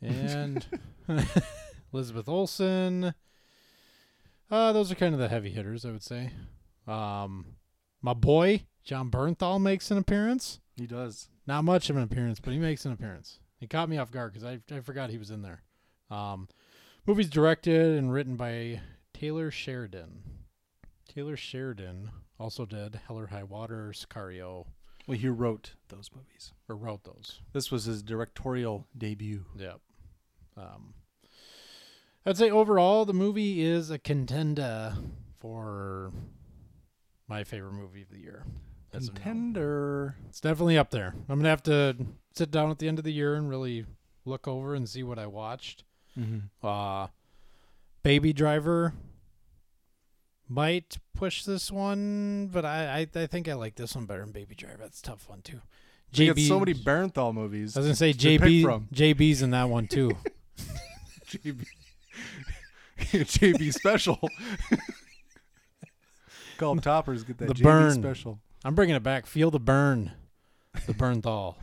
[0.00, 0.66] and
[1.92, 3.14] Elizabeth Olsen.
[4.50, 6.32] Uh, those are kind of the heavy hitters, I would say.
[6.86, 7.46] Um,
[8.02, 10.60] my boy Jon Bernthal makes an appearance.
[10.76, 11.28] He does.
[11.46, 13.38] Not much of an appearance, but he makes an appearance.
[13.58, 15.62] He caught me off guard because I, I forgot he was in there.
[16.10, 16.48] Um,
[17.06, 18.80] movie's directed and written by
[19.12, 20.22] Taylor Sheridan.
[21.06, 24.66] Taylor Sheridan also did Hell or High Water, Sicario,
[25.10, 26.52] Well, he wrote those movies.
[26.68, 27.40] or wrote those.
[27.52, 29.44] This was his directorial debut.
[29.58, 29.80] Yep.
[30.56, 30.94] Um,
[32.24, 34.94] I'd say overall the movie is a contender
[35.40, 36.12] for
[37.26, 38.44] my favorite movie of the year.
[38.92, 39.20] as of now.
[39.22, 40.16] Contender.
[40.28, 41.12] It's definitely up there.
[41.28, 41.96] I'm gonna have to
[42.36, 43.86] sit down at the end of the year and really
[44.24, 45.82] look over and see what I watched.
[46.16, 46.64] Mm-hmm.
[46.64, 47.08] Uh
[48.04, 48.94] Baby Driver
[50.50, 54.32] might push this one, but I, I I think I like this one better than
[54.32, 54.78] Baby Driver.
[54.80, 55.60] That's a tough one too.
[56.18, 57.76] We got so many Bernthal movies.
[57.76, 58.88] I was gonna say to pick JB from.
[58.92, 60.10] JB's in that one too.
[61.26, 61.64] JB,
[62.98, 64.18] JB special.
[66.58, 67.22] Call them toppers.
[67.22, 67.92] Get that The JB burn.
[67.94, 68.40] special.
[68.64, 69.26] I'm bringing it back.
[69.26, 70.10] Feel the burn,
[70.86, 71.54] the Bernthal.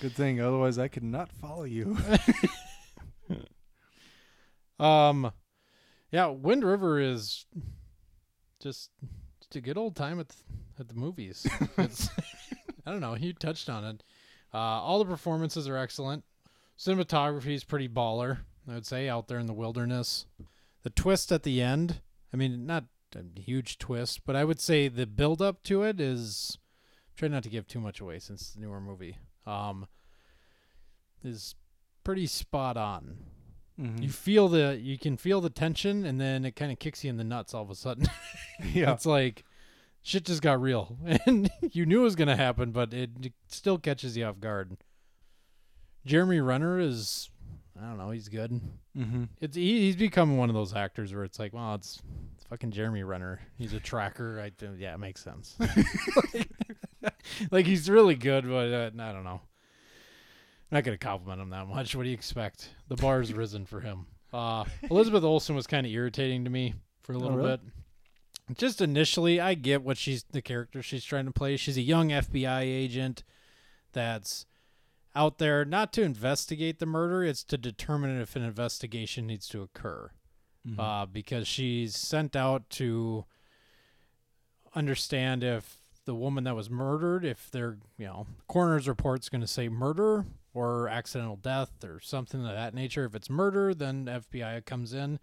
[0.00, 0.40] Good thing.
[0.40, 1.98] Otherwise, I could not follow you.
[4.78, 5.30] Um,
[6.10, 7.46] yeah, Wind River is
[8.60, 8.90] just,
[9.40, 10.36] just a good old time at the,
[10.78, 11.46] at the movies.
[11.78, 13.14] I don't know.
[13.14, 14.02] You touched on it.
[14.52, 16.24] Uh, all the performances are excellent.
[16.78, 18.38] Cinematography is pretty baller.
[18.68, 20.26] I would say out there in the wilderness.
[20.82, 22.00] The twist at the end.
[22.32, 26.00] I mean, not a huge twist, but I would say the build up to it
[26.00, 26.58] is.
[27.16, 29.18] Try not to give too much away since it's a newer movie.
[29.46, 29.86] Um,
[31.22, 31.54] is
[32.02, 33.18] pretty spot on
[33.80, 34.02] Mhm.
[34.02, 37.08] you feel the you can feel the tension and then it kind of kicks you
[37.10, 38.06] in the nuts all of a sudden.
[38.74, 38.92] Yeah.
[38.92, 39.44] it's like
[40.02, 40.98] shit just got real.
[41.26, 44.38] And you knew it was going to happen but it, it still catches you off
[44.40, 44.76] guard.
[46.06, 47.30] Jeremy renner is
[47.80, 48.60] i don't know he's good.
[48.98, 49.24] Mm-hmm.
[49.40, 52.02] it's he, he's become one of those actors where it's like well it's,
[52.34, 53.40] it's fucking jeremy renner.
[53.56, 54.40] He's a tracker.
[54.40, 55.56] I yeah it makes sense.
[57.02, 57.14] Like,
[57.50, 59.40] like, he's really good but uh, i don't know
[60.70, 61.96] I'm not gonna compliment him that much.
[61.96, 62.70] What do you expect?
[62.88, 64.06] The bar's risen for him.
[64.32, 67.56] Uh, Elizabeth Olsen was kind of irritating to me for a little really?
[67.56, 68.56] bit.
[68.56, 71.56] Just initially, I get what she's the character she's trying to play.
[71.56, 73.24] She's a young FBI agent
[73.92, 74.46] that's
[75.14, 79.62] out there not to investigate the murder; it's to determine if an investigation needs to
[79.62, 80.10] occur.
[80.78, 83.24] Uh, because she's sent out to
[84.74, 89.46] understand if the woman that was murdered, if their you know coroner's report's going to
[89.46, 93.04] say murder or accidental death or something of that nature.
[93.04, 95.18] If it's murder, then FBI comes in,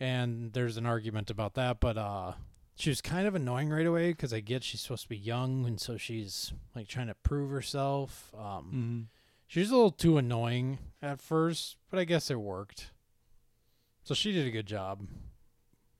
[0.00, 1.80] and there's an argument about that.
[1.80, 2.32] But uh,
[2.74, 5.66] she was kind of annoying right away because I get she's supposed to be young,
[5.66, 8.32] and so she's like trying to prove herself.
[8.36, 8.42] Um,
[8.74, 9.00] Mm-hmm.
[9.46, 12.90] she was a little too annoying at first, but I guess it worked.
[14.04, 15.06] So she did a good job.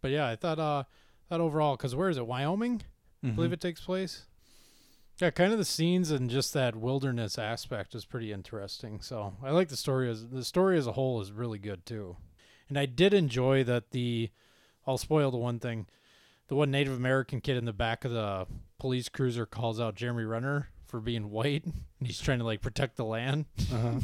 [0.01, 0.83] But yeah, I thought uh
[1.29, 2.27] thought overall cuz where is it?
[2.27, 2.83] Wyoming?
[3.23, 3.37] I Mm-hmm.
[3.37, 4.27] believe it takes place.
[5.23, 9.01] Yeah, kind of the scenes and just that wilderness aspect is pretty interesting.
[9.01, 12.17] So, I like the story as the story as a whole is really good too.
[12.69, 14.31] And I did enjoy that the
[14.85, 15.87] I'll spoil the one thing.
[16.49, 18.49] The one Native American kid in the back of the
[18.81, 22.97] police cruiser calls out Jeremy Renner for being white and he's trying to like protect
[22.97, 23.45] the land.
[23.73, 24.01] Uh-huh.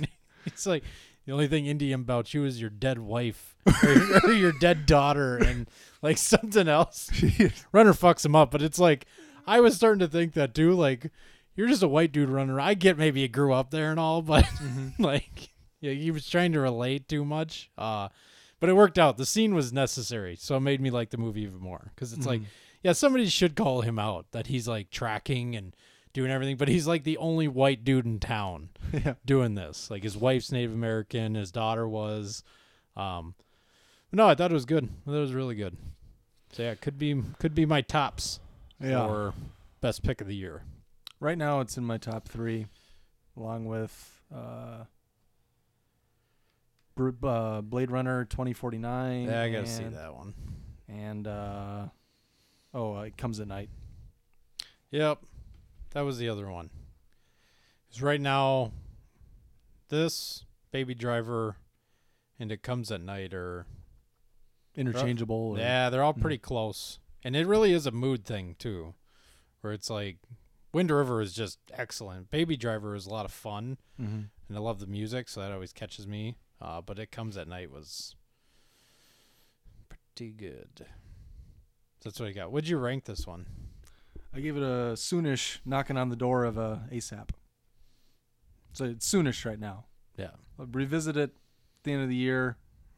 [0.44, 0.82] It's like
[1.26, 5.36] the only thing Indian about you is your dead wife or, or your dead daughter
[5.36, 5.68] and
[6.00, 7.10] like something else.
[7.70, 9.06] Renner fucks him up, but it's like
[9.48, 10.72] I was starting to think that too.
[10.72, 11.10] Like
[11.56, 12.60] you're just a white dude Renner.
[12.60, 14.46] I get maybe you grew up there and all, but
[14.98, 17.70] like yeah, he was trying to relate too much.
[17.78, 18.08] Uh,
[18.60, 19.16] but it worked out.
[19.16, 21.92] The scene was necessary, so it made me like the movie even more.
[21.94, 22.40] Because it's like,
[22.82, 25.76] yeah, somebody should call him out that he's like tracking and
[26.12, 29.14] doing everything, but he's like the only white dude in town Yeah.
[29.24, 29.90] doing this.
[29.90, 32.42] Like his wife's Native American, his daughter was.
[32.96, 33.34] Um,
[34.10, 34.88] no, I thought it was good.
[35.06, 35.76] It was really good.
[36.52, 38.40] So yeah, it could be could be my tops
[38.80, 39.06] Yeah.
[39.06, 39.34] for
[39.80, 40.62] best pick of the year.
[41.20, 42.66] Right now, it's in my top three,
[43.36, 44.84] along with uh,
[46.94, 49.24] Br- uh, Blade Runner 2049.
[49.24, 50.34] Yeah, I gotta see that one.
[50.88, 51.86] And uh,
[52.74, 53.68] oh, uh, it comes at night.
[54.90, 55.18] Yep,
[55.90, 56.70] that was the other one.
[57.88, 58.72] Because right now,
[59.88, 61.56] this Baby Driver
[62.38, 63.66] and It Comes at Night are
[64.74, 65.52] Interchangeable.
[65.52, 68.94] or- yeah, they're all pretty close, and it really is a mood thing too,
[69.60, 70.18] where it's like
[70.72, 72.30] Wind River is just excellent.
[72.30, 74.28] Baby Driver is a lot of fun, Mhm.
[74.48, 76.36] and I love the music, so that always catches me.
[76.60, 78.14] Uh, but It Comes at Night was
[79.88, 80.86] pretty good.
[82.02, 82.52] That's what I got.
[82.52, 83.46] Would you rank this one?
[84.32, 87.30] I gave it a soonish knocking on the door of a ASAP.
[88.72, 89.86] So it's soonish right now.
[90.16, 90.32] Yeah.
[90.58, 91.30] I'll revisit it at
[91.82, 92.56] the end of the year,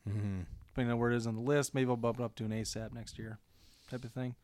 [0.08, 0.40] Mm-hmm.
[0.66, 1.74] depending on where it is on the list.
[1.74, 3.38] Maybe I'll bump it up to an ASAP next year,
[3.90, 4.34] type of thing.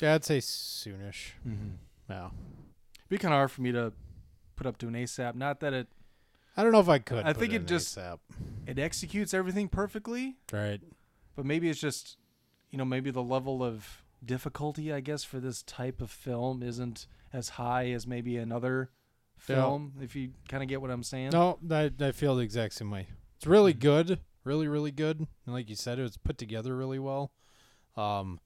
[0.00, 1.32] Yeah, I'd say soonish.
[1.46, 1.70] Mm-hmm.
[2.10, 2.26] Yeah.
[2.26, 3.92] It'd be kind of hard for me to
[4.56, 5.34] put up to an ASAP.
[5.34, 5.88] Not that it
[6.56, 7.24] I don't know if I could.
[7.26, 8.18] I think it in just- ASAP.
[8.66, 10.80] it executes everything perfectly, right.
[11.36, 12.16] but maybe it's just
[12.70, 17.06] you know maybe the level of difficulty I guess for this type of film isn't
[17.32, 18.90] as high as maybe another
[19.48, 19.56] Yeah.
[19.56, 19.92] film.
[20.00, 21.30] If you kind of get what I'm saying.
[21.32, 23.08] No, I I feel the exact same way.
[23.36, 26.98] It's really good, really really good, and like you said, it was put together really
[27.00, 27.32] well.
[27.96, 28.40] Um,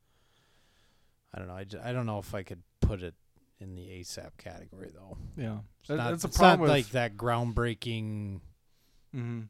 [1.35, 1.55] I don't know.
[1.57, 3.15] I, j- I don't know if I could put it
[3.61, 5.17] in the ASAP category though.
[5.37, 8.41] Yeah, It's not, that's a it's problem not like that groundbreaking.
[9.13, 9.41] hmm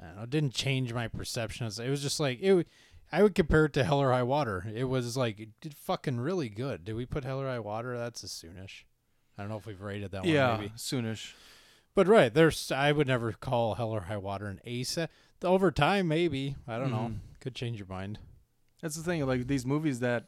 [0.00, 0.22] I don't know.
[0.22, 1.66] It didn't change my perception.
[1.66, 2.66] It was just like it.
[3.12, 4.66] I would compare it to Hell or High Water.
[4.74, 6.84] It was like it did fucking really good.
[6.84, 7.96] Did we put Hell or High Water?
[7.98, 8.84] That's a soonish.
[9.38, 10.60] I don't know if we've rated that yeah, one.
[10.60, 10.72] Maybe.
[10.76, 11.32] soonish.
[11.94, 15.08] But right, there's I would never call Hell or High Water an ASAP.
[15.44, 17.10] Over time, maybe I don't know.
[17.12, 17.18] Mhm.
[17.40, 18.18] Could change your mind.
[18.80, 19.24] That's the thing.
[19.26, 20.24] Like these movies that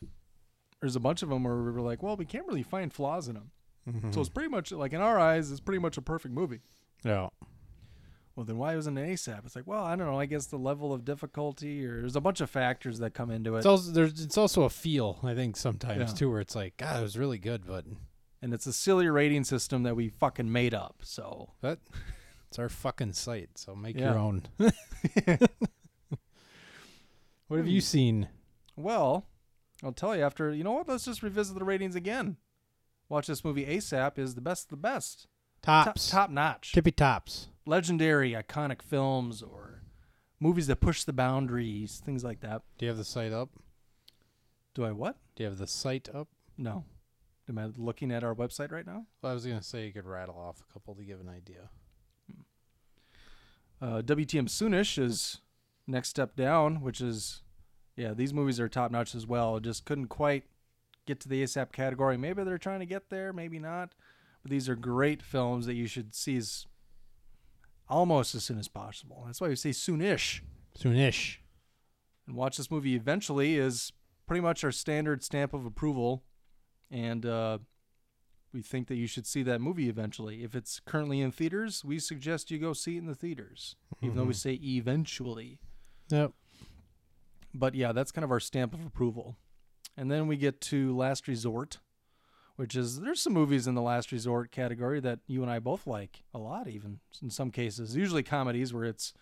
[0.85, 3.27] there's a bunch of them where we were like, well, we can't really find flaws
[3.27, 3.51] in them.
[3.89, 4.13] Mm-hmm.
[4.13, 6.61] So it's pretty much like in our eyes, it's pretty much a perfect movie.
[7.03, 7.29] Yeah,
[8.37, 9.47] Well, then why wasn't it ASAP?
[9.47, 10.21] It's like, well, I don't know.
[10.21, 13.55] I guess the level of difficulty, or there's a bunch of factors that come into
[13.55, 16.17] it, it's also there's it's also a feel I think sometimes Yeah.
[16.19, 17.87] too where it's like God, it was really good, but
[18.43, 20.97] and it's a silly rating system that we fucking made up.
[21.03, 21.79] So that
[22.49, 23.57] it's our fucking site.
[23.57, 24.11] So make Yeah.
[24.11, 24.43] your own.
[27.49, 27.85] what have you hmm.
[27.85, 28.29] seen?
[28.77, 29.27] Well,
[29.85, 30.89] I'll tell you after, you know what?
[30.89, 32.39] Let's just revisit the ratings again.
[33.09, 35.27] Watch this movie ASAP is the best of the best.
[35.63, 36.73] Top, Tops, top notch.
[36.73, 37.49] tippy tops.
[37.67, 39.83] Legendary, iconic films or
[40.41, 42.63] movies that push the boundaries, things like that.
[42.79, 43.51] Do you have the site up?
[44.75, 45.17] Do I what?
[45.37, 46.29] Do you have the site up?
[46.57, 46.85] No.
[47.49, 49.05] Am I looking at our website right now?
[49.23, 51.69] Well, I was gonna say you could rattle off a couple to give an idea.
[53.83, 55.41] Uh, WTM Soonish is
[55.87, 57.43] next step down, which is,
[57.97, 59.61] yeah, these movies are top notch as well.
[59.61, 60.45] Just couldn't quite
[61.07, 62.17] get to the ASAP category.
[62.17, 63.95] Maybe they're trying to get there, maybe not.
[64.43, 66.67] But these are great films that you should see as
[67.89, 69.23] almost as soon as possible.
[69.27, 70.41] That's why we say soonish.
[70.79, 71.37] Soonish.
[72.27, 73.93] And watch this movie eventually is
[74.27, 76.25] pretty much our standard stamp of approval.
[76.91, 77.59] And uh,
[78.53, 80.43] we think that you should see that movie eventually.
[80.43, 84.17] If it's currently in theaters, we suggest you go see it in the theaters, even
[84.17, 85.59] though we say eventually.
[86.11, 86.33] Yep.
[87.55, 89.37] But yeah, that's kind of our stamp of approval.
[89.97, 91.79] And then we get to Last Resort,
[92.57, 95.87] which is there's some movies in the Last Resort category that you and I both
[95.87, 97.95] like a lot, even in some cases.
[97.95, 99.13] Usually comedies where it's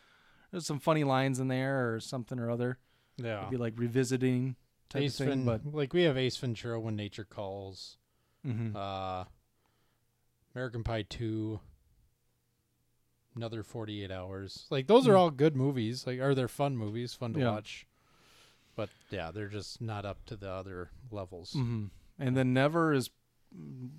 [0.50, 2.78] there's some funny lines in there or something or other.
[3.18, 3.40] Yeah.
[3.40, 4.56] It'd be like revisiting
[4.88, 5.44] type Ace of thing.
[5.44, 7.98] Ven- But like we have Ace Ventura when nature calls.
[8.46, 8.74] mhm.
[8.74, 9.24] Uh,
[10.54, 11.60] American Pie Two.
[13.34, 14.66] Another Forty Eight Hours.
[14.70, 15.18] Like those are Mm.
[15.18, 16.06] all good movies.
[16.06, 17.50] Like are they're fun movies, fun to Yeah.
[17.52, 17.86] watch.
[18.76, 21.52] But yeah, they're just not up to the other levels.
[21.52, 21.90] Mhm.
[22.18, 23.10] and then Never is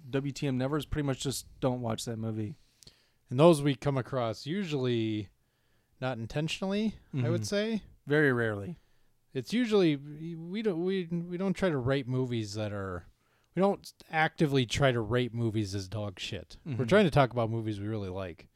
[0.09, 2.55] WTM Never is pretty much just don't watch that movie.
[3.29, 5.29] And those we come across usually
[6.01, 7.45] not intentionally, I would Mhm.
[7.45, 7.83] say.
[8.07, 8.79] Very rarely.
[9.33, 13.05] It's usually we don't we we don't try to rate movies that are
[13.55, 16.57] we don't actively try to rate movies as dog shit.
[16.65, 16.89] We're Mhm.
[16.89, 18.47] trying to talk about movies we really like.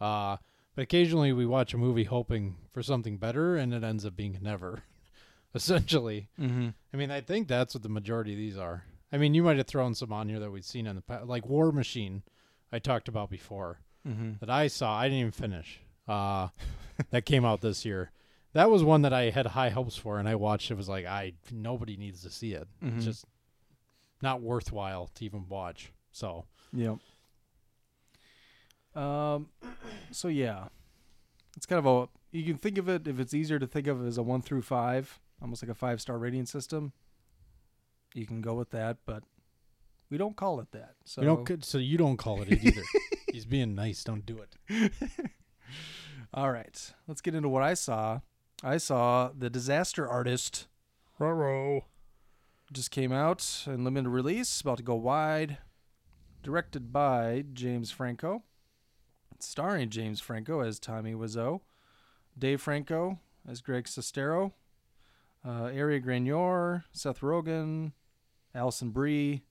[0.00, 0.36] Uh
[0.74, 4.38] but occasionally we watch a movie hoping for something better and it ends up being
[4.42, 4.82] never.
[5.54, 6.28] Essentially.
[6.40, 6.68] Mm-hmm.
[6.92, 8.84] I mean, I think that's what the majority of these are.
[9.12, 11.26] I mean, you might have thrown some on here that we'd seen in the past,
[11.26, 12.22] like War Machine
[12.72, 14.32] I talked about before Mm-hmm.
[14.40, 14.98] that I saw.
[14.98, 15.80] I didn't even finish.
[16.06, 16.48] Uh,
[17.10, 18.10] that came out this year.
[18.52, 20.70] That was one that I had high hopes for, and I watched.
[20.70, 22.68] It was like I nobody needs to see it.
[22.84, 22.96] Mhm.
[22.96, 23.24] It's just
[24.20, 25.90] not worthwhile to even watch.
[26.12, 26.96] So yeah.
[28.94, 29.48] Um,
[30.10, 30.68] so yeah,
[31.56, 34.04] it's kind of a you can think of it if it's easier to think of
[34.04, 36.92] it as a one through five, almost like a five star rating system.
[38.14, 39.22] You can go with that, but
[40.10, 40.94] we don't call it that.
[41.04, 41.64] So you don't.
[41.64, 42.82] So you don't call it it either.
[43.32, 44.02] He's being nice.
[44.02, 44.90] Don't do it.
[46.34, 48.20] all right, let's get into what I saw.
[48.62, 50.66] I saw the Disaster Artist.
[51.20, 51.82] Roro
[52.72, 55.58] just came out in limited release, about to go wide.
[56.42, 58.42] Directed by James Franco,
[59.38, 61.60] starring James Franco as Tommy Wiseau,
[62.38, 64.52] Dave Franco as Greg Sestero,
[65.46, 67.92] uh, Ari Graynor, Seth Rogen,
[68.54, 69.42] Alison Brie,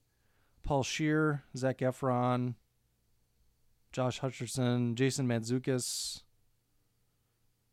[0.62, 2.54] Paul Scheer, Zac Efron,
[3.92, 6.22] Josh Hutcherson, Jason Mantzoukas,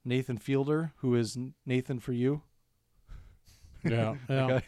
[0.06, 2.42] Nathan Fielder, who is Nathan for you.
[3.84, 4.14] Yeah.
[4.30, 4.46] yeah.
[4.46, 4.66] Okay.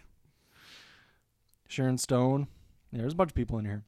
[1.67, 2.47] Sharon Stone.
[2.91, 3.83] Yeah, there's a bunch of people in here.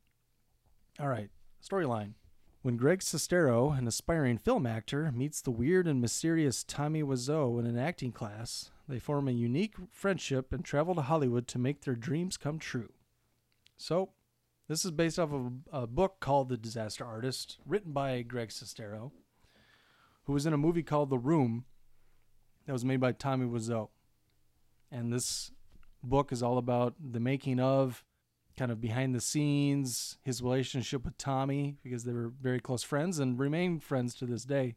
[1.00, 1.32] All right.
[1.68, 2.14] Storyline.
[2.62, 7.66] When Greg Sestero, an aspiring film actor, meets the weird and mysterious Tommy Wiseau in
[7.66, 11.96] an acting class, they form a unique friendship and travel to Hollywood to make their
[11.96, 12.94] dreams come true.
[13.78, 14.12] So,
[14.68, 19.12] this is based off of a book called The Disaster Artist, written by Greg Sestero,
[20.24, 21.66] who was in a movie called The Room
[22.66, 23.90] that was made by Tommy Wiseau.
[24.92, 25.52] And this
[26.04, 28.04] book is all about the making of,
[28.58, 33.20] kind of behind the scenes, his relationship with Tommy, because they were very close friends
[33.20, 34.76] and remain friends to this day.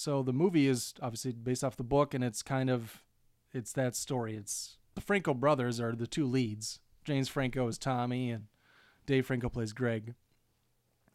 [0.00, 3.02] So the movie is obviously based off the book, and it's kind of
[3.52, 4.34] it's that story.
[4.34, 6.80] It's the Franco brothers are the two leads.
[7.04, 8.44] James Franco is Tommy, and
[9.04, 10.14] Dave Franco plays Greg.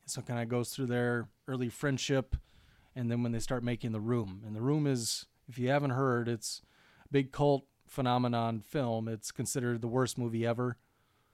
[0.06, 2.36] So kind of goes through their early friendship,
[2.96, 4.44] and then when they start making the room.
[4.46, 6.62] And the room is, if you haven't heard, it's
[7.06, 9.08] a big cult phenomenon film.
[9.08, 10.78] It's considered the worst movie ever.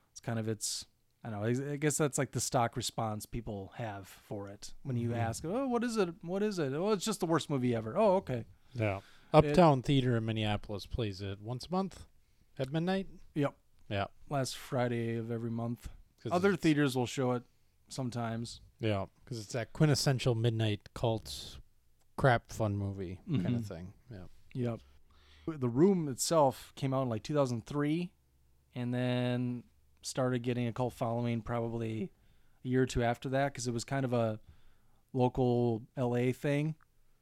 [0.10, 0.86] It's kind of its
[1.24, 1.72] I don't know.
[1.74, 5.68] I guess that's like the stock response people have for it when you ask, "Oh,
[5.68, 6.10] what is it?
[6.24, 7.96] What is it?" Oh, it's just the worst movie ever.
[7.98, 8.46] Oh, okay.
[8.74, 9.02] Yeah.
[9.34, 12.06] Uptown Theater in Minneapolis plays it once a month
[12.58, 13.08] at midnight.
[13.36, 13.54] Yep.
[13.90, 14.06] Yeah.
[14.30, 15.90] Last Friday of every month.
[16.32, 17.44] Other theaters will show it
[17.88, 18.62] sometimes.
[18.80, 21.58] Yeah, because it's that quintessential midnight cult
[22.18, 23.56] crap fun movie kind Mhm.
[23.58, 23.94] of thing.
[24.10, 24.26] Yeah.
[24.54, 24.80] Yep.
[25.60, 28.12] The room itself came out in like 2003
[28.76, 29.64] and then
[30.02, 32.12] started getting a cult following probably
[32.64, 34.40] a year or two after that because it was kind of a
[35.14, 36.76] local LA thing.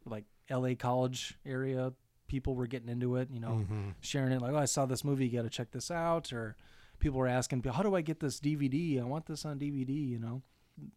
[0.06, 1.94] Like LA college area
[2.28, 3.96] people were getting into it, you know, Mhm.
[4.02, 6.56] sharing it like, "Oh, I saw this movie, you got to check this out." Or
[7.00, 9.00] people were asking, "How do I get this DVD?
[9.00, 10.44] I want this on DVD," you know.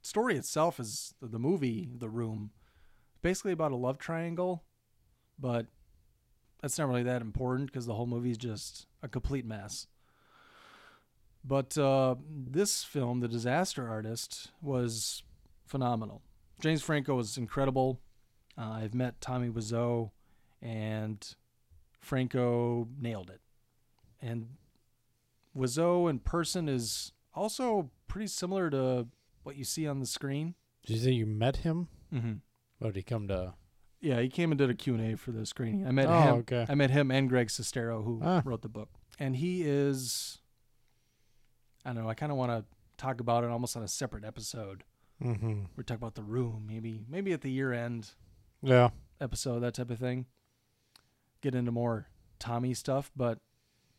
[0.03, 2.53] Story itself is the movie The Room.
[3.23, 4.65] Basically about a love triangle,
[5.39, 5.67] but
[6.61, 9.87] that's not really that important because the whole movie is just a complete mess.
[11.45, 15.23] But uh, this film, The Disaster Artist, was
[15.67, 16.23] phenomenal.
[16.61, 17.99] James Franco was incredible.
[18.57, 20.11] Uh, I've met Tommy Wiseau,
[20.61, 21.35] and
[22.01, 23.41] Franco nailed it.
[24.21, 24.51] And
[25.57, 29.09] Wiseau in person is also pretty similar to
[29.43, 30.55] what you see on the screen.
[30.87, 31.89] Did you say you met him?
[32.15, 32.33] Mm-hmm.
[32.81, 33.55] Oh, did he come to?
[34.01, 35.87] Yeah, he came and did a Q&A for the screening.
[35.87, 36.35] I met Oh, him.
[36.41, 36.67] okay.
[36.69, 38.43] I met him and Greg Sestero, who Ah.
[38.45, 38.91] wrote the book.
[39.19, 40.41] And he is,
[41.85, 42.65] I don't know, I kind of want to
[42.97, 44.85] talk about it almost on a separate episode.
[45.23, 45.63] Mm-hmm.
[45.77, 48.11] We talk about the room, maybe, maybe at the year end
[48.63, 48.91] Yeah.
[49.21, 50.27] episode, that type of thing.
[51.41, 52.07] Get into more
[52.39, 53.39] Tommy stuff, but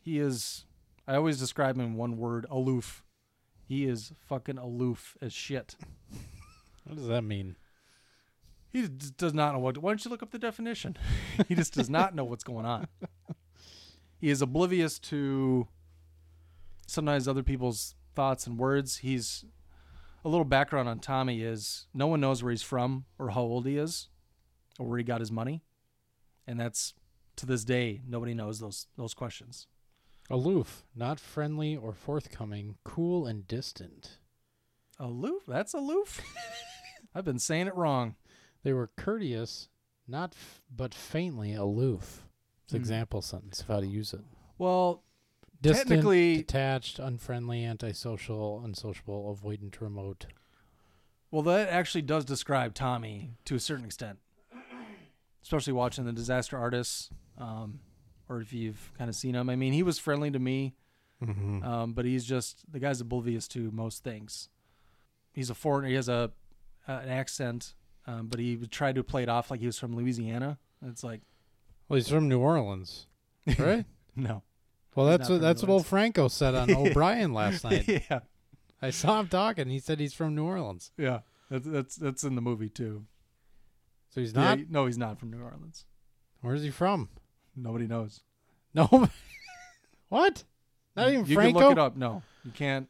[0.00, 0.64] he is,
[1.06, 3.02] I always describe him in one word, aloof.
[3.66, 5.76] He is fucking aloof as shit.
[6.84, 7.56] What does that mean?
[8.70, 9.78] He does not know what.
[9.78, 10.96] Why don't you look up the definition?
[11.48, 12.88] he just does not know what's going on.
[14.20, 15.68] He is oblivious to
[16.86, 18.98] sometimes other people's thoughts and words.
[18.98, 19.44] He's
[20.24, 23.66] a little background on Tommy is no one knows where he's from or how old
[23.66, 24.08] he is
[24.78, 25.62] or where he got his money,
[26.46, 26.94] and that's
[27.36, 29.66] to this day nobody knows those those questions.
[30.30, 34.18] Aloof, not friendly or forthcoming, cool and distant.
[34.98, 35.42] Aloof?
[35.46, 36.22] That's aloof.
[37.14, 38.14] I've been saying it wrong.
[38.62, 39.68] They were courteous,
[40.08, 42.26] not f- but faintly aloof.
[42.64, 42.76] It's Hmm.
[42.78, 44.22] example sentence of how to use it.
[44.56, 45.02] Well,
[45.64, 50.26] Distant, Technically- detached, unfriendly, antisocial, unsociable, avoidant, remote.
[51.30, 54.18] Well, that actually does describe Tommy to a certain extent,
[55.42, 57.80] especially watching the Disaster Artists, um,
[58.28, 59.50] or if you've kind of seen him.
[59.50, 60.74] I mean, he was friendly to me,
[61.22, 61.62] Mm-hmm.
[61.64, 64.50] um, but he's just the guy's oblivious to most things.
[65.32, 65.88] He's a foreigner.
[65.88, 66.32] He has a
[66.86, 67.74] uh, an accent,
[68.06, 70.58] um, but he would try to play it off like he was from Louisiana.
[70.84, 71.22] It's like,
[71.88, 73.06] Well, he's from New Orleans,
[73.58, 73.86] right?
[74.14, 74.42] No.
[74.94, 77.86] Well, that's what that's what old Franco said on O'Brien last night.
[77.88, 78.20] yeah.
[78.82, 79.68] I saw him talking.
[79.68, 80.90] He said he's from New Orleans.
[80.98, 81.20] Yeah.
[81.50, 83.04] That's that's that's in the movie too.
[84.10, 84.58] So he's not.
[84.58, 85.84] he- no, he's not from New Orleans.
[86.40, 87.08] Where's he from?
[87.56, 88.20] Nobody knows.
[88.74, 89.08] No.
[90.08, 90.42] what?
[90.96, 91.48] Not even you Franco.
[91.48, 91.96] You can look it up.
[91.96, 92.88] No, you can't.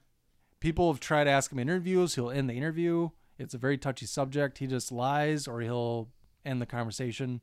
[0.60, 2.14] People have tried to ask him interviews.
[2.14, 3.10] He'll end the interview.
[3.38, 4.58] It's a very touchy subject.
[4.58, 6.08] He just lies or he'll
[6.44, 7.42] end the conversation.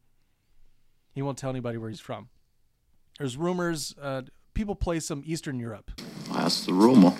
[1.13, 2.29] He won't tell anybody where he's from.
[3.19, 3.93] There's rumors.
[4.01, 4.23] Uh,
[4.53, 5.91] people play some Eastern Europe,
[6.31, 7.13] That's the rumor.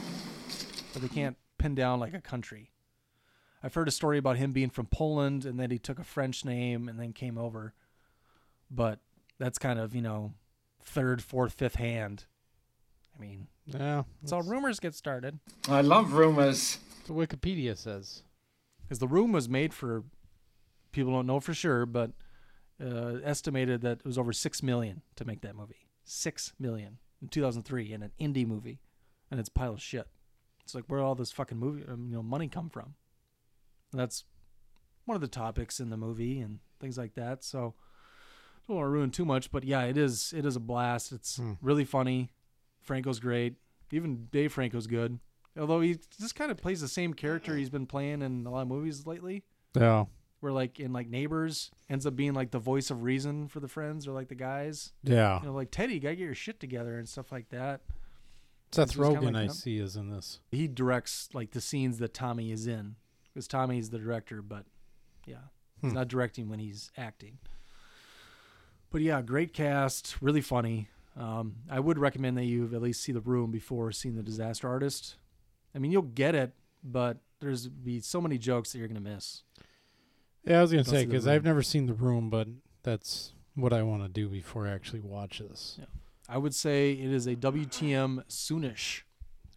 [0.93, 2.71] but they can't pin down like a country.
[3.63, 6.43] I've heard a story about him being from Poland and then he took a French
[6.43, 7.73] name and then came over.
[8.69, 8.99] But
[9.38, 10.34] that's kind of, you know,
[10.84, 12.25] third, fourth, fifth hand.
[13.15, 14.03] I mean, Yeah.
[14.21, 15.39] that's how rumors get started.
[15.69, 16.79] I love rumors.
[16.97, 18.23] That's what Wikipedia says.
[18.84, 20.03] because the room was made for
[20.91, 22.11] people don't know for sure, but
[22.84, 25.88] uh, estimated that it was over six million to make that movie.
[26.03, 28.80] Six million in 2003 in an indie movie,
[29.30, 30.07] and it's a pile of shit.
[30.63, 32.95] It's like where all this fucking movie, um, you know, money come from?
[33.91, 34.24] And that's
[35.05, 37.43] one of the topics in the movie and things like that.
[37.43, 37.74] So
[38.67, 41.11] don't want to ruin too much, but yeah, it is it is a blast.
[41.11, 41.53] It's Hmm.
[41.61, 42.30] really funny.
[42.82, 43.55] Franco's great.
[43.91, 45.19] Even Dave Franco's good.
[45.59, 48.61] Although he just kind of plays the same character he's been playing in a lot
[48.61, 49.43] of movies lately.
[49.76, 50.05] Yeah.
[50.41, 53.67] Where like in like Neighbors ends up being like the voice of reason for the
[53.67, 54.91] friends or like the guys.
[55.03, 55.39] Yeah.
[55.39, 57.81] You know, like Teddy, you gotta get your shit together and stuff like that.
[58.71, 60.39] Seth Rogen, like I see, is in this.
[60.51, 62.95] He directs like the scenes that Tommy is in.
[63.33, 64.65] Because Tommy's the director, but
[65.25, 65.35] yeah.
[65.81, 65.97] He's Hmm.
[65.97, 67.37] not directing when he's acting.
[68.91, 70.89] But yeah, great cast, really funny.
[71.15, 74.67] Um, I would recommend that you at least see the room before seeing the disaster
[74.67, 75.15] artist.
[75.75, 79.43] I mean you'll get it, but there's be so many jokes that you're gonna miss.
[80.45, 82.47] Yeah, I was gonna say because I've never seen The Room, but
[82.83, 85.75] that's what I want to do before I actually watch this.
[85.79, 85.85] Yeah.
[86.29, 89.01] I would say it is a WTM soonish.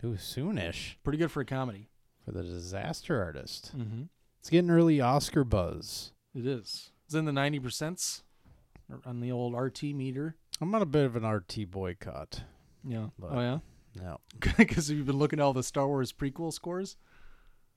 [0.05, 1.89] Ooh, soonish Pretty good for a comedy.
[2.25, 3.73] for the disaster artist.
[3.77, 4.03] Mm-hmm.
[4.41, 6.13] It's getting early Oscar buzz.
[6.35, 6.91] It is.
[7.07, 8.23] It's in the ninety percents
[9.07, 10.37] on the old RT meter.
[10.61, 12.43] I'm on a bit of an RT boycott.
[12.87, 13.07] Yeah.
[13.19, 13.59] But- oh yeah.
[13.97, 14.19] No,
[14.59, 16.97] Because you've been looking at all the Star Wars prequel scores.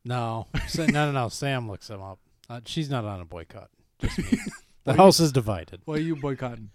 [0.04, 1.30] no, no, no, no.
[1.30, 2.18] Sam looks them up.
[2.50, 3.70] Uh, she's not on a boycott.
[4.00, 4.40] Just me.
[4.86, 5.82] the house is divided.
[5.86, 6.70] Why are you boycotting?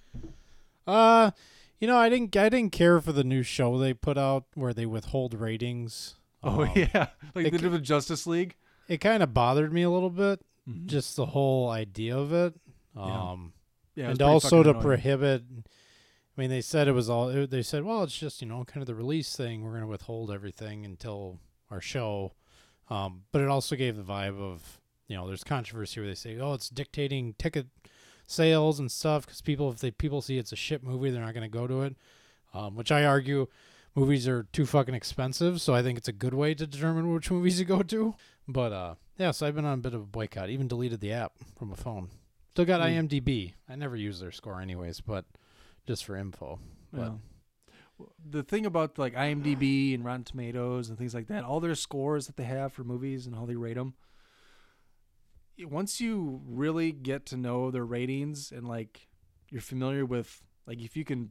[0.86, 1.30] Uh,
[1.80, 4.74] you know, I didn't, I didn't care for the new show they put out where
[4.74, 6.14] they withhold ratings.
[6.42, 8.56] Oh Um, yeah, like it they did with Justice League.
[8.88, 10.86] It kind of bothered me a little bit, Mhm.
[10.86, 12.54] just the whole idea of it.
[12.96, 13.02] Yeah.
[13.30, 13.52] Um,
[13.94, 14.82] Yeah, it and also to annoying.
[14.84, 15.42] prohibit.
[15.56, 17.28] I mean, they said it was all.
[17.28, 19.62] it- They said, well, it's just you know kind of the release thing.
[19.62, 21.38] We're going to withhold everything until
[21.70, 22.32] our show.
[22.90, 24.80] Um, but it also gave the vibe of
[25.12, 27.66] you know there's controversy where they say, oh, it's dictating ticket
[28.26, 31.34] sales and stuff because people if they people see it's a shit movie, they're not
[31.34, 31.94] going to go to it.
[32.54, 33.46] Um, which I argue,
[33.94, 35.60] movies are too fucking expensive.
[35.60, 38.14] So I think it's a good way to determine which movies to go to.
[38.48, 40.48] But uh, yeah, so I've been on a bit of a boycott.
[40.50, 42.08] Even deleted the app from my phone.
[42.50, 42.86] Still got Hmm.
[42.88, 43.54] IMDb.
[43.68, 45.24] I never use their score anyways, but
[45.86, 46.58] just for info.
[46.92, 47.10] But Yeah.
[48.30, 52.26] The thing about like IMDb and Rotten Tomatoes and things like that, all their scores
[52.26, 53.94] that they have for movies and how they rate them.
[55.64, 59.08] Once you really get to know their ratings and like
[59.50, 61.30] you're familiar with like if you can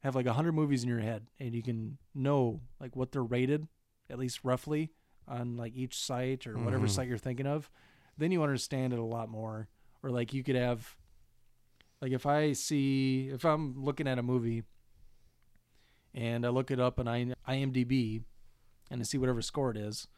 [0.00, 3.22] have like a hundred movies in your head and you can know like what they're
[3.22, 3.66] rated
[4.10, 4.90] at least roughly
[5.28, 6.90] on like each site or whatever Mhm.
[6.90, 7.70] site you're thinking of,
[8.18, 9.68] then you understand it a lot more.
[10.02, 10.96] Or like you could have
[12.00, 14.64] like if I see if I'm looking at a movie
[16.14, 18.22] and I look it up on I- IMDb
[18.90, 20.08] and I see whatever score it is.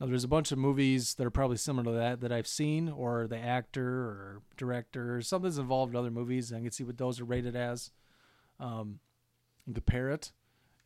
[0.00, 2.88] Now there's a bunch of movies that are probably similar to that that I've seen,
[2.88, 6.84] or the actor or director or something's involved in other movies, and I can see
[6.84, 7.90] what those are rated as,
[8.60, 9.00] um,
[9.66, 10.32] and compare it,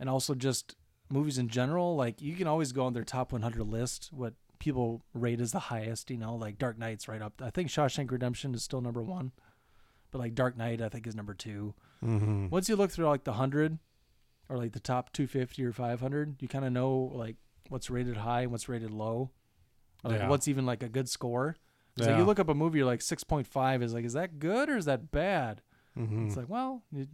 [0.00, 0.76] and also just
[1.10, 1.94] movies in general.
[1.94, 5.58] Like you can always go on their top 100 list, what people rate as the
[5.58, 6.10] highest.
[6.10, 7.42] You know, like Dark Knight's right up.
[7.42, 9.32] I think Shawshank Redemption is still number one,
[10.12, 12.48] but like Dark Knight I think is number two mm-hmm.
[12.50, 13.78] once you look through like the 100
[14.48, 17.36] or like the top 250 or 500 you kind of know like
[17.72, 19.30] what's rated high and what's rated low
[20.04, 20.28] like Yeah.
[20.28, 21.56] what's even like a good score
[21.96, 22.18] like Yeah.
[22.18, 24.84] you look up a movie you're like 6.5 is like is that good or is
[24.84, 25.62] that bad
[25.98, 26.26] mm-hmm.
[26.26, 27.06] it's like well you,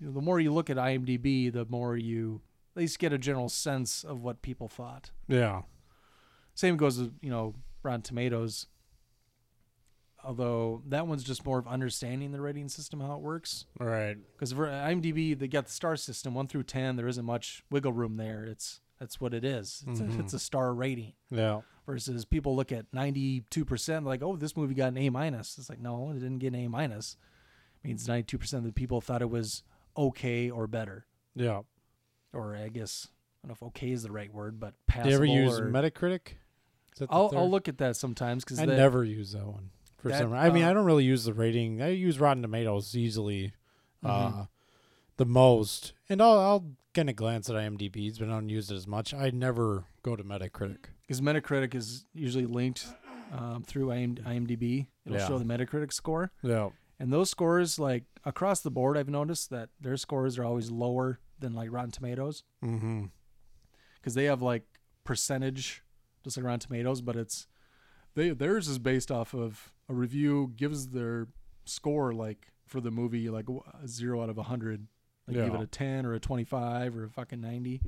[0.00, 2.40] you know, the more you look at imdb the more you
[2.76, 5.62] at least get a general sense of what people thought yeah,
[6.54, 8.66] same goes with you know rotten tomatoes
[10.24, 14.16] although that one's just more of understanding the rating system how it works all right.
[14.32, 16.96] because for IMDb they got the star system one through ten.
[16.96, 18.44] There isn't much wiggle room there.
[18.44, 19.84] It's that's what it is.
[19.88, 20.16] It's, Mhm.
[20.18, 21.12] a, it's a star rating.
[21.30, 25.10] Yeah, Versus people look at ninety two percent like, oh, this movie got an A
[25.10, 25.58] minus.
[25.58, 27.16] It's like no, it didn't get an A minus.
[27.82, 29.62] means 92% of the people thought it was
[29.94, 31.04] okay or better.
[31.34, 31.60] Yeah.
[32.32, 33.08] Or I guess
[33.44, 34.72] I don't know if okay is the right word, but
[35.02, 36.28] Do you ever use or, Metacritic?
[36.94, 37.30] Is that I'll.
[37.36, 39.68] I'll look at that sometimes because I never use that one
[39.98, 40.32] for that, some.
[40.32, 41.82] I mean, uh, I don't really use the rating.
[41.82, 43.52] I use Rotten Tomatoes easily,
[44.02, 44.40] Mm-hmm.
[44.40, 44.44] uh,
[45.16, 48.74] the most, and I'll I'll kind of glance at IMDb's, but I don't use it
[48.76, 49.12] as much.
[49.14, 50.86] I never go to Metacritic.
[51.02, 52.86] because Metacritic is usually linked
[53.32, 54.86] um, through IM, IMDb.
[55.04, 55.26] It'll Yeah.
[55.26, 56.70] show the Metacritic score, Yeah.
[57.00, 61.18] and those scores, like across the board, I've noticed that their scores are always lower
[61.40, 63.06] than like Rotten Tomatoes Mm-hmm.
[63.96, 64.62] because they have like
[65.04, 65.82] percentage,
[66.22, 67.46] just like Rotten Tomatoes, but it's
[68.14, 71.26] they theirs is based off of a review gives their
[71.64, 73.46] score like for the movie like
[73.86, 74.86] zero out of a hundred,
[75.26, 77.80] like give it a ten or a twenty five or a fucking ninety,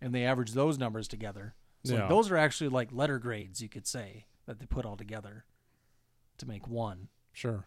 [0.00, 1.54] and they average those numbers together.
[1.84, 2.08] So like, Yeah.
[2.08, 5.44] those are actually like letter grades, you could say, that they put all together
[6.38, 7.08] to make one.
[7.32, 7.66] Sure.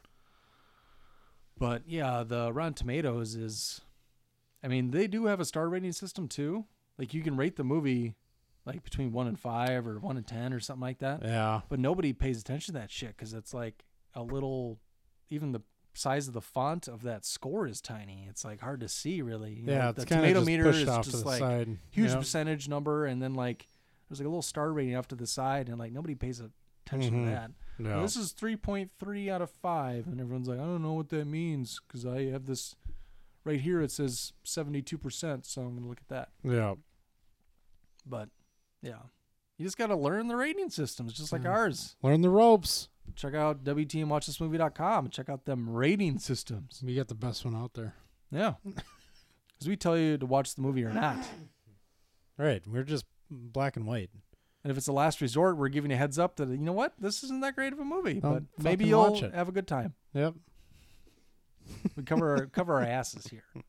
[1.57, 3.81] But yeah, the Rotten Tomatoes is,
[4.63, 6.65] I mean, they do have a star rating system too.
[6.97, 8.15] Like you can rate the movie
[8.65, 11.21] like between one and five or one and ten or something like that.
[11.23, 11.61] Yeah.
[11.69, 13.83] But nobody pays attention to that shit because it's like
[14.15, 14.79] a little,
[15.29, 15.61] even the
[15.93, 18.25] size of the font of that score is tiny.
[18.29, 19.53] It's like hard to see really.
[19.53, 19.89] You know, Yeah.
[19.89, 21.77] it's the tomato just meter is just like side.
[21.91, 22.19] huge Yep.
[22.19, 23.67] percentage number, and then like
[24.09, 27.13] there's like a little star rating off to the side, and like nobody pays attention
[27.15, 27.25] Mhm.
[27.25, 27.51] to that.
[27.79, 28.01] Yeah.
[28.01, 31.79] this is 3.3 out of 5 and everyone's like i don't know what that means
[31.87, 32.75] because i have this
[33.45, 36.75] right here it says 72% so i'm going to look at that yeah.
[38.05, 38.29] but
[38.83, 38.99] yeah
[39.57, 42.89] you just got to learn the rating systems just like ours Learn the ropes.
[43.15, 47.73] Check out wtmwatchthismovie.com and check out them rating systems We got the best one out
[47.73, 47.93] there.
[48.31, 51.17] yeah because we tell you to watch the movie or not
[52.39, 52.63] All right.
[52.67, 54.09] We're just black and white.
[54.63, 56.73] and if it's a last resort we're giving you a heads up that you know
[56.73, 59.33] what this isn't that great of a movie Don't but maybe you'll watch it.
[59.33, 60.33] have a good time Yep.
[61.95, 63.43] we cover our, cover our asses here.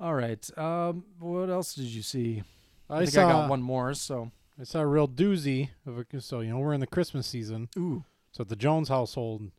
[0.00, 0.58] All right.
[0.58, 2.42] Um, what else did you see?
[2.90, 3.94] I, I, think saw I got one more.
[3.94, 7.26] So, I saw a real doozy of a so you know we're in the Christmas
[7.26, 7.68] season.
[7.76, 9.50] ooh, So at the Jones household,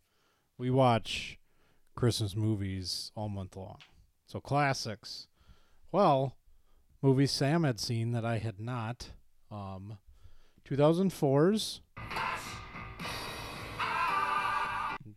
[0.58, 1.38] we watch
[1.96, 3.80] Christmas movies all month long.
[4.26, 5.28] So classics.
[5.92, 6.36] Well,
[7.02, 9.10] movies Sam had seen that I had not.
[9.52, 9.98] Um,
[10.68, 11.82] 2004's.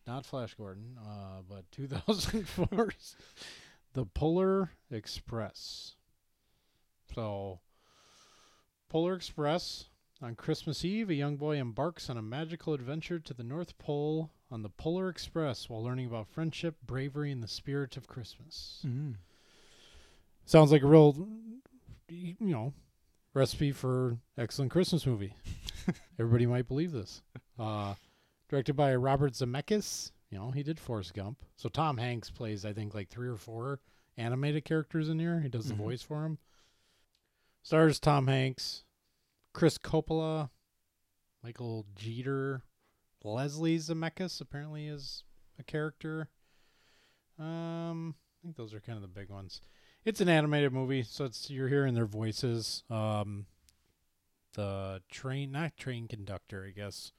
[0.06, 3.14] Not Flash Gordon, uh, but 2004's
[3.92, 5.96] The Polar Express.
[7.14, 7.60] So,
[8.88, 9.86] Polar Express
[10.22, 14.30] on Christmas Eve, a young boy embarks on a magical adventure to the North Pole
[14.50, 18.82] on the Polar Express while learning about friendship, bravery, and the spirit of Christmas.
[18.86, 19.14] mm.
[20.46, 21.28] Sounds like a real,
[22.08, 22.72] you know,
[23.34, 25.34] recipe for excellent Christmas movie.
[26.18, 27.22] Everybody might believe this.
[27.58, 27.94] Uh,
[28.48, 30.10] directed by Robert Zemeckis.
[30.30, 31.38] You know, he did Forrest Gump.
[31.56, 33.80] So Tom Hanks plays, I think, like three or four
[34.16, 35.40] animated characters in here.
[35.40, 35.78] He does the Mhm.
[35.78, 36.38] voice for him.
[37.68, 38.84] Stars Tom Hanks,
[39.52, 40.48] Chris Coppola,
[41.44, 42.62] Michael Jeter,
[43.22, 45.22] Leslie Zemeckis apparently is
[45.58, 46.30] a character.
[47.38, 49.60] Um, I think those are kind of the big ones.
[50.06, 52.84] It's an animated movie, so it's you're hearing their voices.
[52.88, 53.44] Um,
[54.54, 57.12] the train, not train conductor, I guess.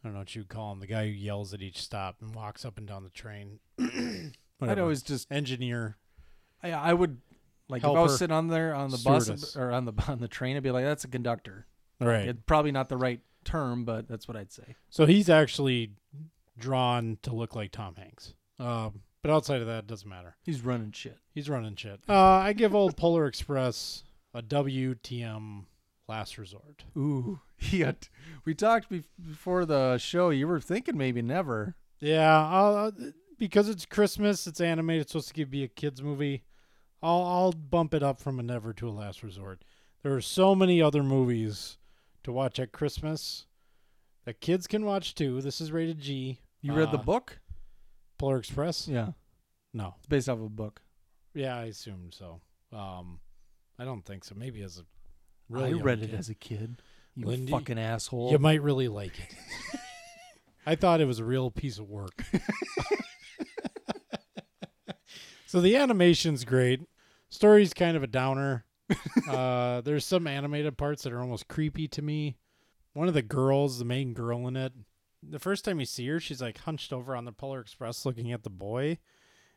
[0.00, 0.78] I don't know what you'd call him.
[0.78, 3.58] The guy who yells at each stop and walks up and down the train.
[4.62, 5.96] I'd always just, engineer.
[6.62, 7.20] I, I would,
[7.68, 8.02] like, if I Helper.
[8.02, 10.70] was sitting on there on the bus or on the on the train, I'd be
[10.70, 11.66] like, that's a conductor.
[12.00, 12.28] Right.
[12.28, 14.76] It's probably not the right term, but that's what I'd say.
[14.90, 15.92] So he's actually
[16.58, 18.34] drawn to look like Tom Hanks.
[18.58, 20.36] Um, but outside of that, it doesn't matter.
[20.42, 21.18] He's running shit.
[21.34, 22.00] He's running shit.
[22.08, 24.04] Uh, I give old Polar Express
[24.34, 25.64] a WTM
[26.08, 26.84] last resort.
[26.96, 27.40] Ooh,
[27.70, 27.92] yeah.
[28.44, 30.30] We talked bef- before the show.
[30.30, 31.74] You were thinking maybe never.
[31.98, 32.90] Yeah, uh,
[33.38, 36.44] because it's Christmas, it's animated, it's supposed to be a kids movie.
[37.02, 39.62] I'll I'll bump it up from a never to a last resort.
[40.02, 41.78] There are so many other movies
[42.24, 43.46] to watch at Christmas
[44.24, 45.40] that kids can watch too.
[45.40, 46.40] This is rated G.
[46.62, 47.38] You read the Uh, book?
[48.18, 48.88] Polar Express?
[48.88, 49.12] Yeah,
[49.74, 49.94] No.
[49.98, 50.80] it's based off of a book.
[51.34, 52.40] Yeah, I assumed so.
[52.72, 53.20] Um,
[53.78, 54.34] I don't think so.
[54.34, 54.86] Maybe as a
[55.48, 56.18] really I read it kid.
[56.18, 56.80] as a kid.
[57.14, 58.30] You Lindy, fucking asshole.
[58.32, 59.34] You might really like it.
[60.66, 62.24] I thought it was a real piece of work.
[65.56, 66.82] so the animation's great.
[67.30, 68.66] Story's kind of a downer.
[69.30, 72.36] uh, there's some animated parts that are almost creepy to me.
[72.92, 74.74] One of the girls, the main girl in it,
[75.22, 78.32] the first time you see her, she's like hunched over on the Polar Express looking
[78.32, 78.98] at the boy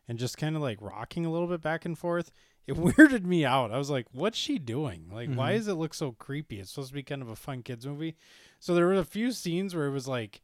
[0.08, 2.32] and just kind of like rocking a little bit back and forth.
[2.66, 3.72] It weirded me out.
[3.72, 5.10] I was like, what's she doing?
[5.12, 5.58] Like, why Mhm.
[5.58, 6.60] does it look so creepy?
[6.62, 8.16] It's supposed to be kind of a fun kids movie.
[8.62, 10.42] So there were a few scenes where it was like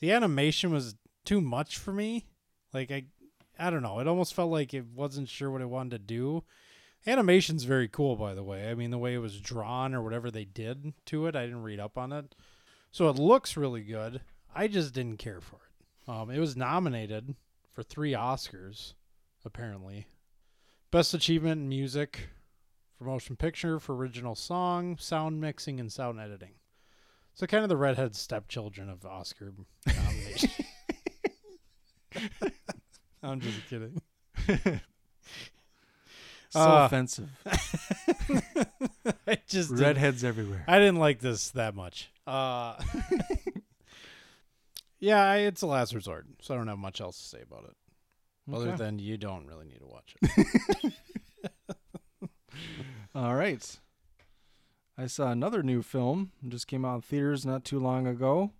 [0.00, 0.94] the animation was
[1.24, 2.26] too much for me.
[2.74, 3.04] Like I,
[3.60, 3.98] I don't know.
[3.98, 6.44] It almost felt like it wasn't sure what it wanted to do.
[7.06, 8.70] Animation's very cool, by the way.
[8.70, 11.62] I mean, the way it was drawn or whatever they did to it, I didn't
[11.62, 12.34] read up on it,
[12.90, 14.22] so it looks really good.
[14.54, 16.10] I just didn't care for it.
[16.10, 17.34] Um, it was nominated
[17.72, 18.94] for three Oscars,
[19.44, 20.06] apparently.
[20.90, 22.30] Best achievement in music,
[22.98, 26.54] for motion picture, for original song, sound mixing, and sound editing.
[27.34, 29.52] So kind of the redhead stepchildren of Oscar
[29.86, 30.50] nomination.
[33.22, 34.00] I'm just kidding.
[36.52, 37.28] So Uh, offensive.
[37.46, 40.64] I just didn't- Redheads everywhere.
[40.66, 42.10] I didn't like this that much.
[42.26, 42.74] Uh,
[44.98, 47.66] yeah, I, it's a last resort, so I don't have much else to say about
[47.66, 47.76] it,
[48.52, 48.76] other Okay.
[48.78, 50.92] than you don't really need to watch it.
[53.14, 53.78] All right.
[54.98, 56.32] I saw another new film.
[56.44, 58.50] It just came out in theaters not too long ago.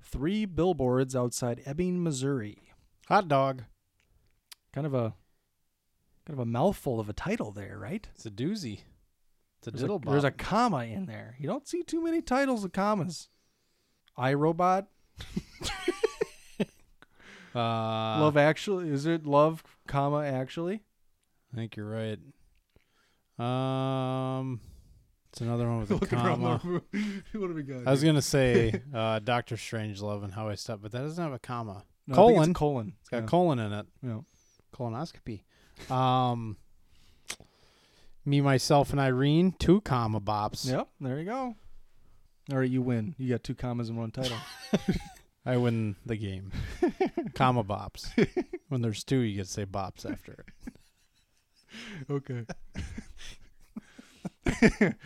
[0.00, 2.58] Three billboards outside Ebbing, Missouri.
[3.08, 3.64] Hot dog.
[4.74, 5.14] Kind of a
[6.26, 8.08] kind of a mouthful of a title there, right?
[8.14, 8.80] It's a doozy.
[9.58, 11.36] It's a There's diddle a, there's a comma in there.
[11.38, 13.28] You don't see too many titles with commas.
[14.18, 14.86] iRobot,
[17.54, 18.90] Uh, Love Actually.
[18.90, 20.82] Is it Love, comma Actually?
[21.52, 22.18] I think you're right.
[23.38, 24.60] Um,
[25.30, 26.58] it's another one with a comma.
[26.64, 26.92] what
[27.32, 27.86] do we got?
[27.86, 31.32] I was gonna say uh, Doctor Strangelove and How I Stepped, but that doesn't have
[31.32, 31.84] a comma.
[32.08, 32.50] No, I colon.
[32.50, 32.92] It's colon.
[33.00, 33.26] It's got yeah.
[33.26, 33.86] colon in it.
[34.02, 34.18] Yeah.
[34.74, 35.42] Colonoscopy.
[35.90, 36.56] Um,
[38.24, 40.68] me, myself, and Irene, two comma bops.
[40.68, 40.88] Yep.
[41.00, 41.54] There you go.
[42.50, 43.14] All right, you win.
[43.18, 44.36] You got two commas in one title.
[45.46, 46.52] I win the game.
[47.34, 48.08] comma bops.
[48.68, 50.46] When there's two, you get to say bops after it.
[52.10, 52.46] Okay.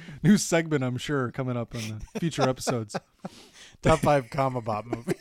[0.22, 1.80] New segment, I'm sure, coming up in
[2.12, 2.96] the future episodes.
[3.82, 5.14] Top five comma bop movie.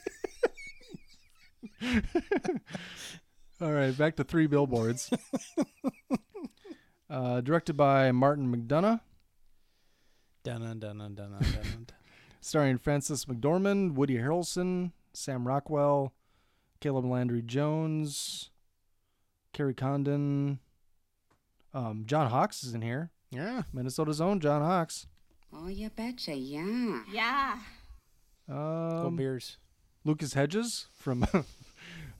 [3.59, 5.09] All right, back to three billboards.
[7.09, 8.99] uh, directed by Martin McDonagh,
[10.43, 11.87] dun dun dun dun dun dun.
[12.41, 16.13] starring Frances McDormand, Woody Harrelson, Sam Rockwell,
[16.79, 18.51] Caleb Landry Jones,
[19.53, 20.59] Kerry Condon.
[21.73, 23.11] Um, John Hawkes is in here.
[23.31, 23.63] Yeah.
[23.73, 25.07] Minnesota's own John Hawkes.
[25.53, 27.01] Oh, you betcha, yeah.
[27.11, 27.59] Yeah.
[28.49, 29.57] Go Um, beers.
[30.05, 31.25] Lucas Hedges from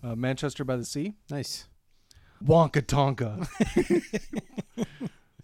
[0.08, 1.16] uh, Manchester by the Sea.
[1.30, 1.68] Nice.
[2.44, 3.48] Wonka Tonka.
[4.78, 4.86] I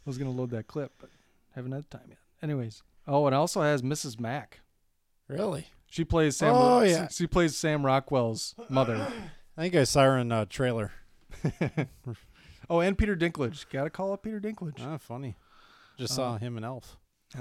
[0.06, 1.10] was gonna load that clip, but
[1.56, 2.20] haven't had time yet.
[2.42, 4.20] Anyways, oh, it also has Mrs.
[4.20, 4.62] Mack.
[5.28, 5.68] Really?
[5.90, 6.54] She plays Sam.
[6.56, 7.08] Oh, yeah.
[7.08, 8.96] She plays Sam Rockwell's mother.
[9.58, 10.92] I think I saw her in a trailer.
[12.70, 13.66] oh, and Peter Dinklage.
[13.72, 14.80] Gotta call up Peter Dinklage.
[14.82, 15.36] Ah, funny.
[15.98, 16.98] Just saw him in Elf.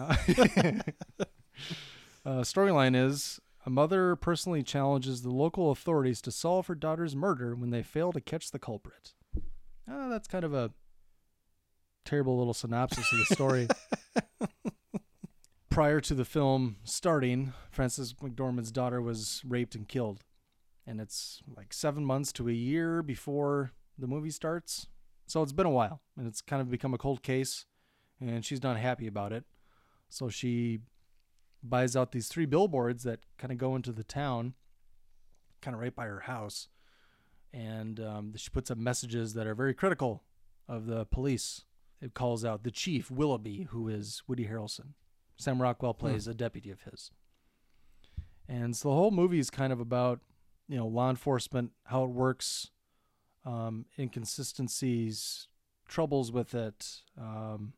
[2.24, 7.54] Uh, storyline is a mother personally challenges the local authorities to solve her daughter's murder
[7.54, 9.14] when they fail to catch the culprit.
[9.90, 10.72] Uh, that's kind of a
[12.04, 13.68] terrible little synopsis of the story.
[15.70, 20.24] Prior to the film starting, Frances McDormand's daughter was raped and killed.
[20.86, 24.88] And it's like seven months to a year before the movie starts.
[25.26, 27.64] So it's been a while, and it's kind of become a cold case,
[28.20, 29.44] and she's not happy about it.
[30.08, 30.80] So she
[31.62, 34.54] buys out these three billboards that kind of go into the town,
[35.60, 36.68] kind of right by her house.
[37.52, 40.22] And um, she puts up messages that are very critical
[40.68, 41.64] of the police.
[42.00, 44.94] It calls out the chief, Willoughby, who is Woody Harrelson.
[45.36, 47.10] Sam Rockwell plays a deputy of his.
[48.48, 50.20] And so the whole movie is kind of about,
[50.68, 52.70] you know, law enforcement, how it works,
[53.44, 55.48] um, inconsistencies,
[55.88, 57.02] troubles with it.
[57.18, 57.74] Um,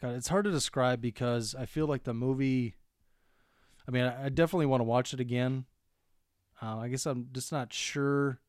[0.00, 2.76] God, it's hard to describe because I feel like the movie.
[3.86, 5.64] I mean, I, I definitely want to watch it again.
[6.62, 8.40] Uh, I guess I'm just not sure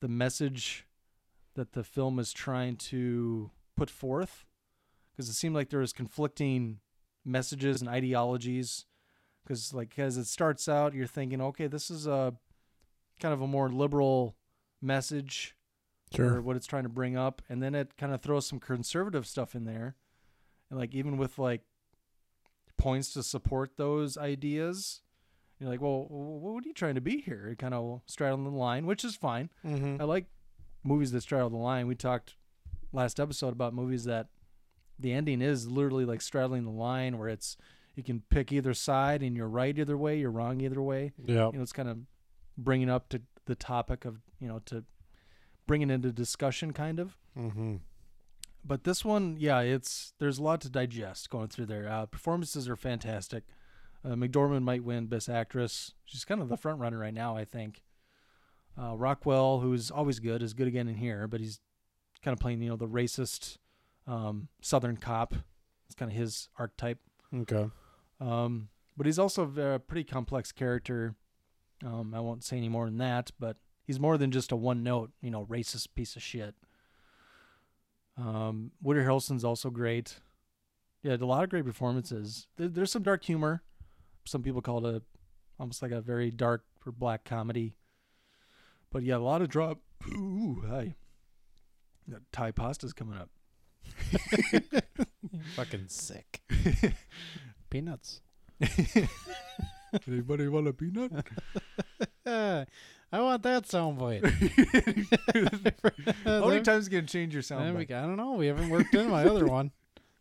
[0.00, 0.86] the message
[1.54, 4.44] that the film is trying to put forth
[5.10, 6.80] because it seemed like there was conflicting
[7.24, 8.84] messages and ideologies.
[9.42, 12.34] Because like as it starts out, you're thinking, okay, this is a
[13.20, 14.36] kind of a more liberal
[14.82, 15.56] message
[16.18, 19.26] or what it's trying to bring up, and then it kind of throws some conservative
[19.26, 19.96] stuff in there,
[20.70, 21.62] and like even with like
[22.76, 25.02] points to support those ideas,
[25.58, 27.54] you're like, well, what are you trying to be here?
[27.58, 29.50] Kind of straddling the line, which is fine.
[29.64, 30.00] Mm-hmm.
[30.00, 30.26] I like
[30.84, 31.86] movies that straddle the line.
[31.86, 32.34] We talked
[32.92, 34.28] last episode about movies that
[34.98, 37.56] the ending is literally like straddling the line, where it's
[37.94, 41.46] you can pick either side and you're right either way, you're wrong either way Yeah.
[41.46, 41.98] you know, it's kind of
[42.58, 44.84] bringing up to the topic of, you know, to
[45.66, 47.16] bring it into discussion kind of.
[47.38, 47.76] Mm-hmm.
[48.66, 51.88] But this one, yeah, it's there's a lot to digest going through there.
[51.88, 53.44] Uh, performances are fantastic.
[54.04, 55.92] Uh, McDormand might win Best Actress.
[56.04, 57.82] She's kind of the front runner right now, I think.
[58.80, 61.60] Uh, Rockwell, who's always good, is good again in here, but he's
[62.22, 63.58] kind of playing, you know, the racist
[64.06, 65.34] um, Southern cop.
[65.86, 66.98] It's kind of his archetype.
[67.34, 67.70] Okay.
[68.20, 71.14] Um, but he's also a pretty complex character.
[71.84, 74.82] Um, I won't say any more than that, but he's more than just a one
[74.82, 76.54] note, you know, racist piece of shit.
[78.18, 80.20] Um, Woody Harrelson's also great.
[81.02, 82.46] Yeah, a lot of great performances.
[82.56, 83.62] There, there's some dark humor.
[84.24, 85.02] Some people call it a,
[85.60, 87.74] almost like a very dark or black comedy.
[88.90, 89.78] But yeah, a lot of drop.
[90.08, 90.94] Ooh, hi.
[92.08, 93.30] That Thai pasta's coming up.
[95.56, 96.42] Fucking sick.
[97.70, 98.20] Peanuts.
[100.08, 101.12] Anybody want a peanut?
[103.12, 104.24] I want that soundbite.
[106.24, 107.64] How many times you gonna change your sound?
[107.64, 107.92] I, bite?
[107.92, 108.32] I don't know.
[108.32, 109.70] We haven't worked in my other one.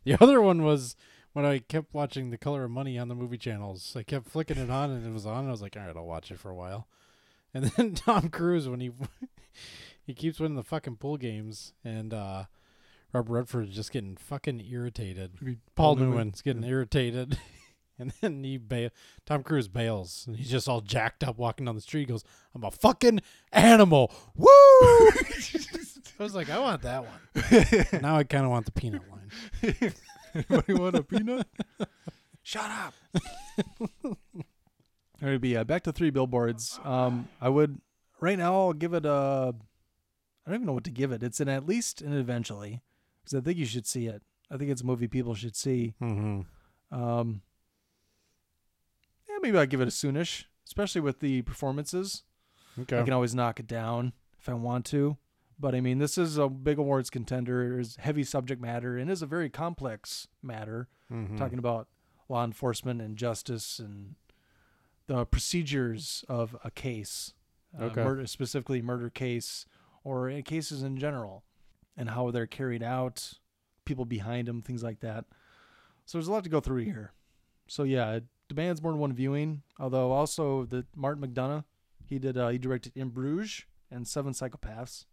[0.04, 0.96] The other one was
[1.34, 3.96] when I kept watching The Color of Money on the movie channels.
[3.98, 5.40] I kept flicking it on and it was on.
[5.40, 6.88] And I was like, all right, I'll watch it for a while.
[7.54, 8.92] And then Tom Cruise when he
[10.04, 12.46] he keeps winning the fucking pool games and uh
[13.14, 15.58] Robert Redford is just getting fucking irritated.
[15.76, 17.40] Paul Newman's getting irritated.
[18.00, 18.90] And then he bail.
[19.26, 22.02] Tom Cruise bails, and he's just all jacked up walking down the street.
[22.02, 23.22] He goes, "I'm a fucking
[23.54, 24.48] animal." Woo!
[26.20, 28.02] I was like, I want that one.
[28.02, 29.30] now I kind of want the peanut one.
[30.34, 31.48] Anybody want a peanut?
[32.44, 32.94] Shut up.
[34.04, 34.16] All
[35.22, 36.80] right, be uh, back to three billboards.
[36.84, 37.80] Um, I would
[38.20, 38.54] right now.
[38.54, 39.56] I'll give it a.
[40.46, 41.24] I don't even know what to give it.
[41.24, 42.82] It's an at least and eventually,
[43.24, 44.22] because I think you should see it.
[44.52, 45.96] I think it's a movie people should see.
[46.02, 46.42] Mm-hmm.
[46.96, 47.42] Um,
[49.46, 52.24] maybe I'd give it a soonish, especially with the performances.
[52.80, 53.00] Okay.
[53.00, 55.18] I can always knock it down if I want to.
[55.58, 57.80] But I mean, this is a big awards contender.
[57.80, 60.90] It's heavy subject matter and is a very complex matter.
[61.12, 61.38] Mhm.
[61.38, 61.88] Talking about
[62.28, 64.16] law enforcement and justice and
[65.08, 67.34] the procedures of a case,
[67.80, 68.04] uh, Okay.
[68.04, 69.66] murder, specifically murder case
[70.04, 71.44] or in cases in general,
[71.96, 73.36] and how they're carried out,
[73.86, 75.26] people behind them, things like that.
[76.06, 77.14] So there's a lot to go through here.
[77.68, 79.62] So yeah, demands more than one viewing.
[79.80, 81.64] Although also the Martin McDonagh,
[82.06, 85.06] he did uh, he directed In Bruges and Seven Psychopaths,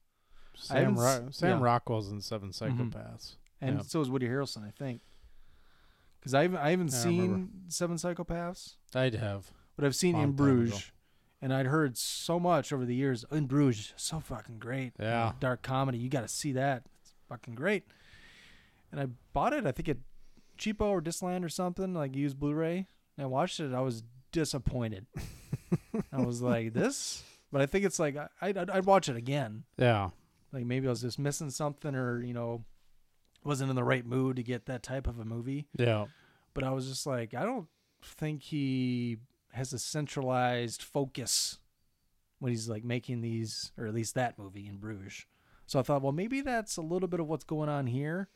[0.55, 1.55] Sam, Ro- Sam yeah.
[1.57, 1.65] Mm-hmm.
[1.65, 3.37] Rockwell's in Seven Psychopaths.
[3.61, 3.83] and Yeah.
[3.83, 5.03] so is Woody Harrelson, I think.
[6.21, 7.53] Because I haven't, I haven't I seen remember.
[7.69, 9.51] Seven Psychopaths, I'd have.
[9.77, 10.33] but I've seen In.
[10.33, 10.93] Bruges,
[11.41, 13.25] and I'd heard so much over the years.
[13.33, 14.93] In Bruges, so fucking great.
[15.01, 15.33] Yeah.
[15.41, 15.99] dark comedy.
[15.99, 16.85] You got to see that.
[17.01, 17.85] It's fucking great.
[18.93, 19.67] And I bought it.
[19.67, 19.97] I think at
[20.59, 21.93] cheapo or Disland or something.
[21.95, 22.87] Like used Blu-ray.
[23.17, 23.73] And I watched it.
[23.73, 24.03] I was
[24.33, 25.07] disappointed.
[26.13, 27.23] I was like, this.
[27.51, 29.65] But I think it's like I, I'd, I'd watch it again.
[29.77, 30.11] Yeah.
[30.53, 32.65] Like maybe I was just missing something, or you know,
[33.45, 35.67] wasn't in the right mood to get that type of a movie.
[35.77, 36.07] Yeah.
[36.55, 37.69] But I was just like, I don't
[38.03, 39.19] think he
[39.53, 41.59] has a centralized focus
[42.39, 45.27] when he's like making these, or at least that movie in Bruges.
[45.67, 48.29] So I thought, well, maybe that's a little bit of what's going on here,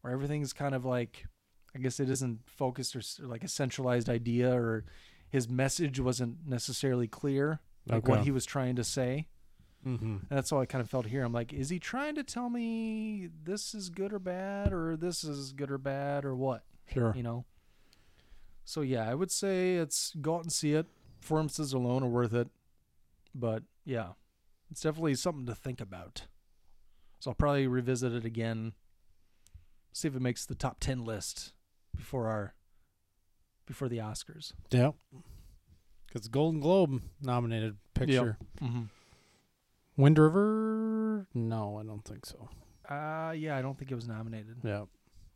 [0.00, 1.24] where everything's kind of like,
[1.74, 4.84] I guess it isn't focused or, or like a centralized idea, or
[5.28, 9.28] his message wasn't necessarily clear, like what he was trying to say.
[9.86, 10.04] Mm-hmm.
[10.04, 11.24] And that's all I kind of felt here.
[11.24, 15.24] I'm like, is he trying to tell me this is good or bad, or this
[15.24, 16.64] is good or bad, or what?
[16.92, 17.14] Sure.
[17.16, 17.44] You know.
[18.64, 20.86] So yeah, I would say it's go out and see it.
[21.20, 22.48] Performances alone are worth it,
[23.34, 24.10] but yeah,
[24.70, 26.26] it's definitely something to think about.
[27.18, 28.72] So I'll probably revisit it again.
[29.92, 31.52] See if it makes the top ten list
[31.96, 32.54] before our
[33.66, 34.52] before the Oscars.
[34.70, 34.90] Yeah.
[36.06, 38.36] Because Golden Globe nominated picture.
[38.60, 38.82] Mm-hmm.
[39.96, 41.26] Wind River?
[41.34, 42.48] No, I don't think so.
[42.88, 44.56] Uh yeah, I don't think it was nominated.
[44.64, 44.84] Yeah.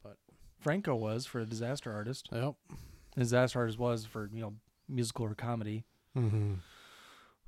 [0.03, 0.17] But
[0.61, 2.29] Franco was for a disaster artist.
[2.33, 2.55] Yep.
[3.17, 4.55] Disaster artist was for you know
[4.89, 5.85] musical or comedy.
[6.17, 6.55] Mm-hmm.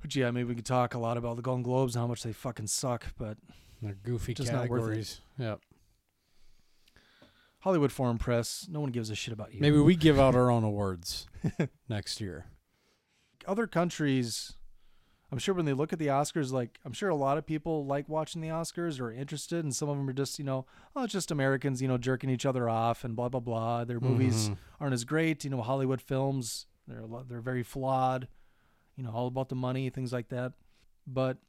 [0.01, 2.21] But yeah, maybe we could talk a lot about the Golden Globes and how much
[2.23, 3.07] they fucking suck.
[3.17, 3.37] But
[3.81, 4.85] They're goofy Just not worth it.
[4.85, 5.21] categories.
[5.39, 5.59] Yep.
[7.59, 9.61] Hollywood Foreign Press, no one gives a shit about you.
[9.61, 11.27] Maybe we give out our own awards
[11.89, 12.45] next year.
[13.47, 14.53] other countries,
[15.31, 17.85] I'm sure when they look at the Oscars, like I'm sure a lot of people
[17.85, 20.65] like watching the Oscars or are interested, and some of them are just you know,
[20.95, 23.83] oh, it's just Americans, you know, jerking each other off and blah blah blah.
[23.83, 24.57] Their movies Mhm.
[24.79, 25.61] aren't as great, you know.
[25.61, 28.27] Hollywood films, they're a lot, they're very flawed,
[28.95, 30.53] you know, all about the money, things like that.
[31.05, 31.39] But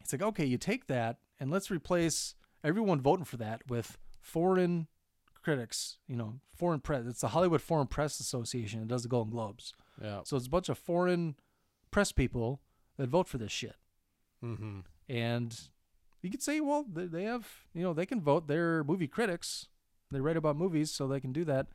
[0.00, 4.86] it's like okay, you take that and let's replace everyone voting for that with foreign
[5.42, 7.04] critics, you know, foreign press.
[7.06, 9.74] It's the Hollywood Foreign Press Association that does the Golden Globes.
[10.02, 10.20] Yeah.
[10.24, 11.36] So it's a bunch of foreign
[11.90, 12.60] press people
[12.96, 13.76] that vote for this shit.
[14.44, 14.80] Mm-hmm.
[15.08, 15.60] And
[16.22, 18.48] you could say, well, they, they have, you know, they can vote.
[18.48, 19.68] They're movie critics.
[20.10, 21.66] They write about movies, so they can do that.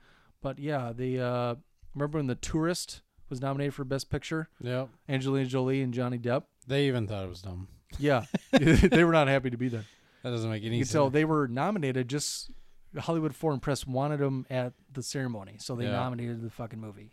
[0.41, 1.55] But yeah, the uh,
[1.93, 4.49] remember when The Tourist was nominated for Best Picture?
[4.61, 4.85] Yeah.
[5.09, 6.43] Angelina Jolie and Johnny Depp.
[6.67, 7.67] They even thought it was dumb.
[7.97, 9.85] Yeah, they were not happy to be there.
[10.23, 10.91] That doesn't make any sense.
[10.91, 12.07] So they were nominated.
[12.09, 12.51] Just
[12.97, 15.91] Hollywood Foreign Press wanted them at the ceremony, so they Yeah.
[15.91, 17.11] nominated the fucking movie.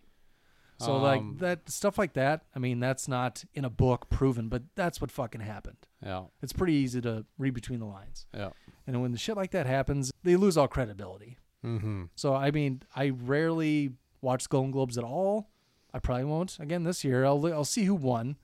[0.79, 2.45] So like Um, that stuff like that.
[2.55, 5.87] I mean, that's not in a book proven, but that's what fucking happened.
[6.03, 8.27] yeah, It's pretty easy to read between the lines.
[8.35, 8.51] yeah.
[8.87, 11.39] And when the shit like that happens, they lose all credibility.
[11.65, 12.05] Mm-hmm.
[12.17, 15.49] So I mean, I rarely watch Golden Globes at all.
[15.95, 17.25] I probably won't again this year.
[17.25, 18.37] I'll I'll see who won.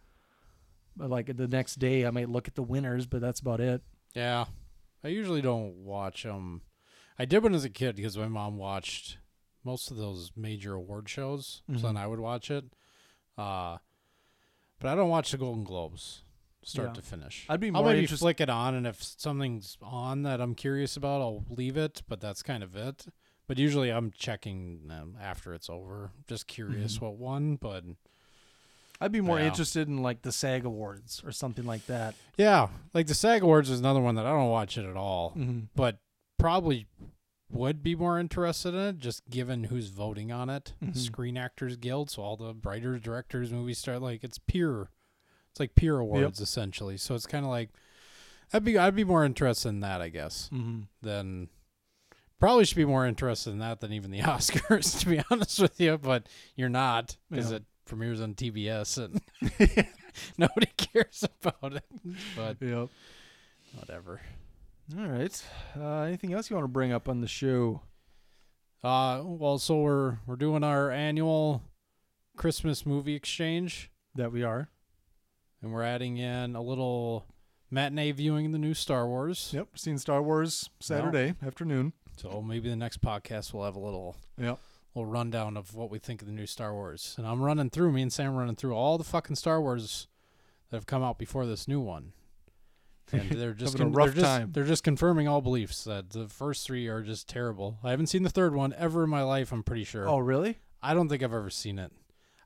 [0.97, 3.83] But like the next day, I might look at the winners, but that's about it.
[4.15, 4.47] Yeah,
[5.05, 6.63] I usually don't watch them.
[7.21, 9.19] I did when I was a kid because my mom watched
[9.65, 12.65] most of those major award shows, so then I would watch it.
[13.37, 13.77] Uh,
[14.79, 16.23] but I don't watch the Golden Globes
[16.63, 16.93] start Yeah.
[16.95, 17.45] to finish.
[17.49, 20.55] I'd be I'll more maybe interest- flick it on, and if something's on that I'm
[20.55, 22.03] curious about, I'll leave it.
[22.09, 23.07] But that's kind of it.
[23.47, 27.05] But usually I'm checking them after it's over, just curious Mm-hmm.
[27.05, 27.57] what won.
[27.57, 27.85] But
[29.01, 29.49] I'd be more Yeah.
[29.49, 32.15] interested in like the SAG Awards or something like that.
[32.39, 35.33] yeah, like the SAG Awards is another one that I don't watch it at all.
[35.33, 35.61] Mm-hmm.
[35.75, 35.99] but
[36.41, 36.87] probably
[37.51, 40.73] would be more interested in it just given who's voting on it.
[40.83, 40.97] Mhm.
[40.97, 44.89] Screen Actors Guild, so all the writers, directors, movie star like it's peer.
[45.51, 46.97] It's like peer awards essentially.
[46.97, 47.71] So it's kind of like
[48.53, 50.83] I'd be I'd be more interested in that, I guess, Mm-hmm.
[51.03, 51.49] than
[52.39, 55.81] probably should be more interested in that than even the Oscars to be honest with
[55.81, 57.57] you, but you're not because Yeah.
[57.59, 59.21] it premieres on TBS and
[60.39, 61.85] nobody cares about it.
[62.37, 62.89] But Yep.
[63.77, 64.21] whatever.
[64.99, 65.45] All right.
[65.79, 67.83] Uh, anything else you want to bring up on the show?
[68.83, 71.63] Uh, well, so we're we're doing our annual
[72.37, 74.69] Christmas movie exchange, That we are.
[75.63, 77.27] and we're adding in a little
[77.71, 79.51] matinee viewing of the new Star Wars.
[79.53, 79.79] Yep.
[79.79, 81.93] Seen Star Wars Saturday afternoon.
[82.17, 84.59] So maybe the next podcast we'll have a little Yep.
[84.95, 87.15] little rundown of what we think of the new Star Wars.
[87.19, 90.09] And I'm running through me and Sam running through all the fucking Star Wars
[90.71, 92.13] that have come out before this new one.
[93.13, 94.53] And they're just con- rough they're just, time.
[94.53, 97.79] They're just confirming all beliefs that the first three are just terrible.
[97.83, 99.53] I haven't seen the third one ever in my life.
[99.53, 100.09] I'm pretty sure.
[100.09, 100.59] Oh, really?
[100.83, 101.93] I don't think I've ever seen it.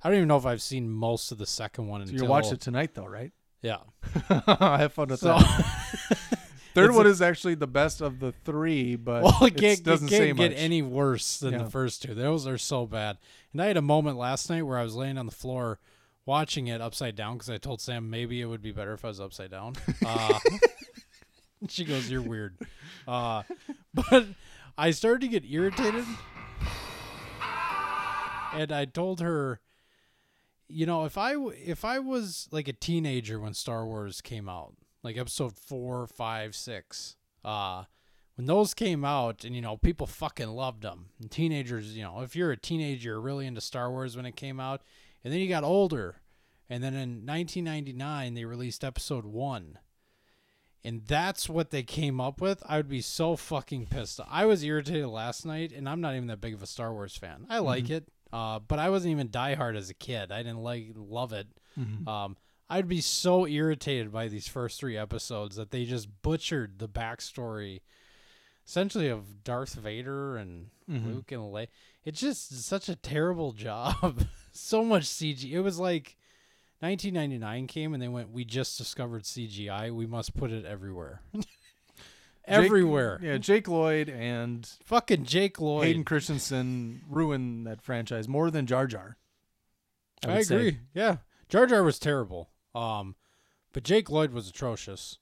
[0.03, 2.31] I don't even know if I've seen most of the second one So until you
[2.31, 3.33] watched it tonight, though, right?
[3.63, 3.79] Yeah.
[4.47, 6.19] I have fun with So that.
[6.75, 9.57] Third It's one a- is actually the best of the three, but well, it it
[9.61, 10.59] can't, doesn't it can't get much.
[10.61, 11.63] any worse than Yeah.
[11.63, 12.15] the first two.
[12.15, 13.17] Those are so bad.
[13.53, 15.79] And I had a moment last night where I was laying on the floor
[16.27, 19.09] watching it upside down because I told Sam maybe it would be better if I
[19.09, 19.75] was upside down.
[20.07, 20.39] Uh,
[21.69, 22.57] she goes, "You're weird,"
[23.09, 23.43] uh,
[23.95, 24.27] but
[24.77, 26.05] I started to get irritated,
[28.53, 29.61] and I told her,
[30.69, 34.49] you know, if I w- if I was like a teenager when Star Wars came
[34.49, 37.85] out, like Episode four, five, six, uh,
[38.37, 41.07] when those came out, and you know, people fucking loved them.
[41.21, 44.37] And teenagers, you know, if you're a teenager, you're really into Star Wars when it
[44.37, 44.83] came out,
[45.25, 46.17] and then you got older,
[46.69, 49.79] and then in 1999 they released Episode one.
[50.87, 52.63] And that's what they came up with.
[52.67, 54.21] I would be so fucking pissed.
[54.31, 57.17] I was irritated last night, and I'm not even that big of a Star Wars
[57.17, 57.47] fan.
[57.49, 60.31] I like it, uh, but I wasn't even diehard as a kid.
[60.31, 61.47] I didn't like love it.
[62.07, 62.37] Um,
[62.69, 67.81] I'd be so irritated by these first three episodes that they just butchered the backstory,
[68.67, 71.69] essentially of Darth Vader and Luke and Leia.
[72.05, 74.25] It's just such a terrible job.
[74.53, 75.51] so much CG.
[75.51, 76.17] It was like
[76.81, 79.91] 1999 came and they went, "We just discovered CGI.
[79.93, 81.23] We must put it everywhere."
[82.47, 83.19] everywhere.
[83.23, 85.85] Yeah, Jake Lloyd and Fucking Jake Lloyd.
[85.87, 89.17] Hayden Christensen ruined that franchise more than Jar Jar.
[90.27, 90.55] I, say.
[90.55, 90.79] agree.
[90.95, 92.51] Yeah, Jar Jar was terrible.
[92.75, 93.15] Um,
[93.73, 95.19] but Jake Lloyd was atrocious.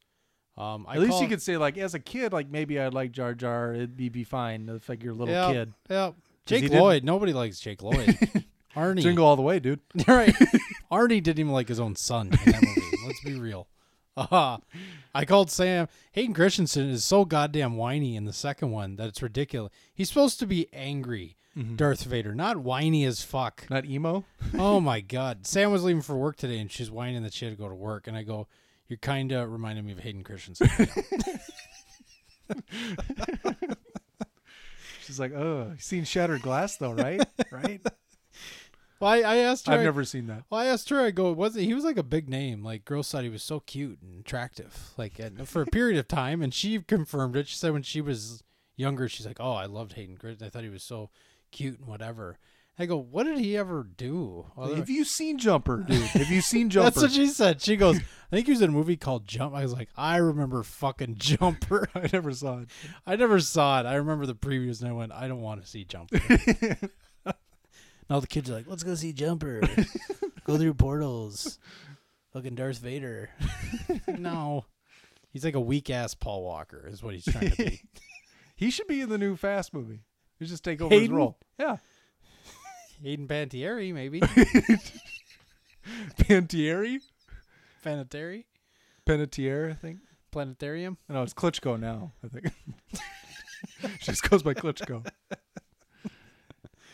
[0.56, 2.92] Um, I At least call- you could say like as a kid, like maybe I'd
[2.94, 3.74] like Jar Jar.
[3.74, 5.72] It'd be, be fine if like you're a little yeah, kid.
[5.88, 6.14] Yeah, he
[6.46, 7.04] Jake did- Lloyd.
[7.04, 8.18] Nobody likes Jake Lloyd.
[8.76, 9.02] Arnie.
[9.02, 9.80] Jingle all the way, dude.
[10.08, 10.34] right.
[10.90, 12.96] Arnie didn't even like his own son in that movie.
[13.06, 13.66] Let's be real.
[14.16, 14.58] Uh,
[15.14, 15.88] I called Sam.
[16.12, 19.72] Hayden Christensen is so goddamn whiny in the second one that it's ridiculous.
[19.94, 21.36] He's supposed to be angry,
[21.76, 23.66] Darth Vader, not whiny as fuck.
[23.70, 24.24] Not emo.
[24.58, 25.46] oh my god.
[25.46, 27.74] Sam was leaving for work today and she's whining that she had to go to
[27.74, 28.06] work.
[28.06, 28.48] And I go,
[28.88, 30.68] You're kind of reminding me of Hayden Christensen.
[35.04, 37.24] She's like, oh, you seen Shattered Glass though, right?
[37.50, 37.80] right.
[39.00, 39.72] well, I, I asked her.
[39.72, 40.44] I've I- never seen that.
[40.50, 41.00] Well, I asked her.
[41.00, 41.64] I go, was it?
[41.64, 42.62] He was like a big name.
[42.62, 46.06] Like girls thought he was so cute and attractive, like and for a period of
[46.08, 46.42] time.
[46.42, 47.48] And she confirmed it.
[47.48, 48.42] She said when she was
[48.76, 50.46] younger, she's like, "Oh, I loved Hayden Christensen.
[50.46, 51.10] I thought he was so
[51.50, 52.38] cute and whatever."
[52.82, 56.02] I go, "What did he ever do?" other- Have you seen Jumper, dude?
[56.02, 56.84] Have you seen Jumper?
[56.90, 57.60] That's what she said.
[57.62, 58.02] She goes, "I
[58.36, 61.88] think he was in a movie called Jump." I was like, "I remember fucking Jumper.
[61.94, 62.68] I never saw it.
[63.06, 63.86] I never saw it.
[63.86, 66.20] I remember the previews, and I went, I don't want to see Jumper."
[68.10, 69.60] now the kids are like, "Let's go see Jumper.
[70.44, 71.58] go through portals."
[72.34, 73.28] Looking Darth Vader.
[74.08, 74.64] no.
[75.32, 77.82] He's like a weak ass Paul Walker, is what he's trying to be.
[78.56, 80.00] he should be in the new Fast movie.
[80.38, 81.16] He should just take over his Hayden?
[81.16, 81.38] role.
[81.58, 81.76] Yeah.
[83.02, 84.20] Hayden Pantieri, maybe.
[86.18, 86.98] Pantieri?
[87.82, 88.46] Planetary?
[89.06, 89.98] Panettiere, I think.
[90.30, 90.96] Planetarium?
[91.08, 92.52] No, it's Klitschko now, I think.
[94.00, 95.04] just goes by Klitschko.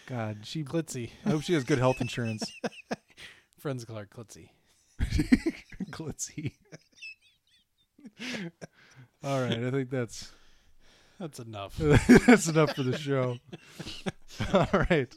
[0.06, 0.64] God, she.
[0.64, 1.10] Klitzy.
[1.26, 2.50] I hope she has good health insurance.
[3.58, 4.48] Friends call her Klitzy.
[5.90, 6.52] Glitzy.
[9.22, 10.32] All right, I think that's
[11.20, 11.76] That's enough.
[11.76, 13.36] that's enough for the show.
[14.54, 15.14] All right.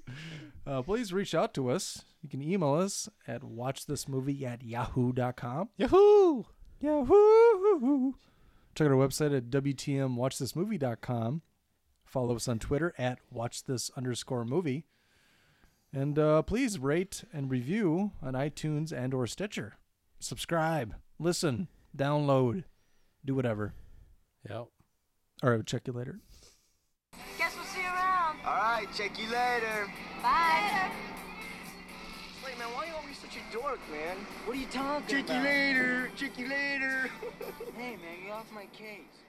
[0.72, 2.06] Uh, please reach out to us.
[2.22, 5.68] You can email us at watchthismovie at yahoo.com.
[5.76, 6.44] Yahoo!
[6.80, 8.14] Yahoo!
[8.74, 11.42] Check out our website at WTMWatchThisMovie.com.
[12.06, 14.86] Follow us on Twitter at WatchThis underscore movie.
[15.92, 19.74] And uh, please rate and review on iTunes and or Stitcher.
[20.20, 21.68] Subscribe, listen,
[21.98, 22.64] download,
[23.26, 23.74] do whatever.
[24.48, 24.56] Yep.
[24.56, 24.70] All
[25.44, 26.22] right, we'll check you later.
[27.38, 28.31] Guess we'll see you around.
[28.44, 29.88] All right, check you later.
[30.24, 30.90] Bye.
[32.44, 34.18] Wait, man, why are you always such a dork, man?
[34.46, 35.08] What are you talking about?
[35.08, 36.12] Check you later.
[36.16, 37.10] Check you later.
[37.78, 39.21] Hey, man, get off my case.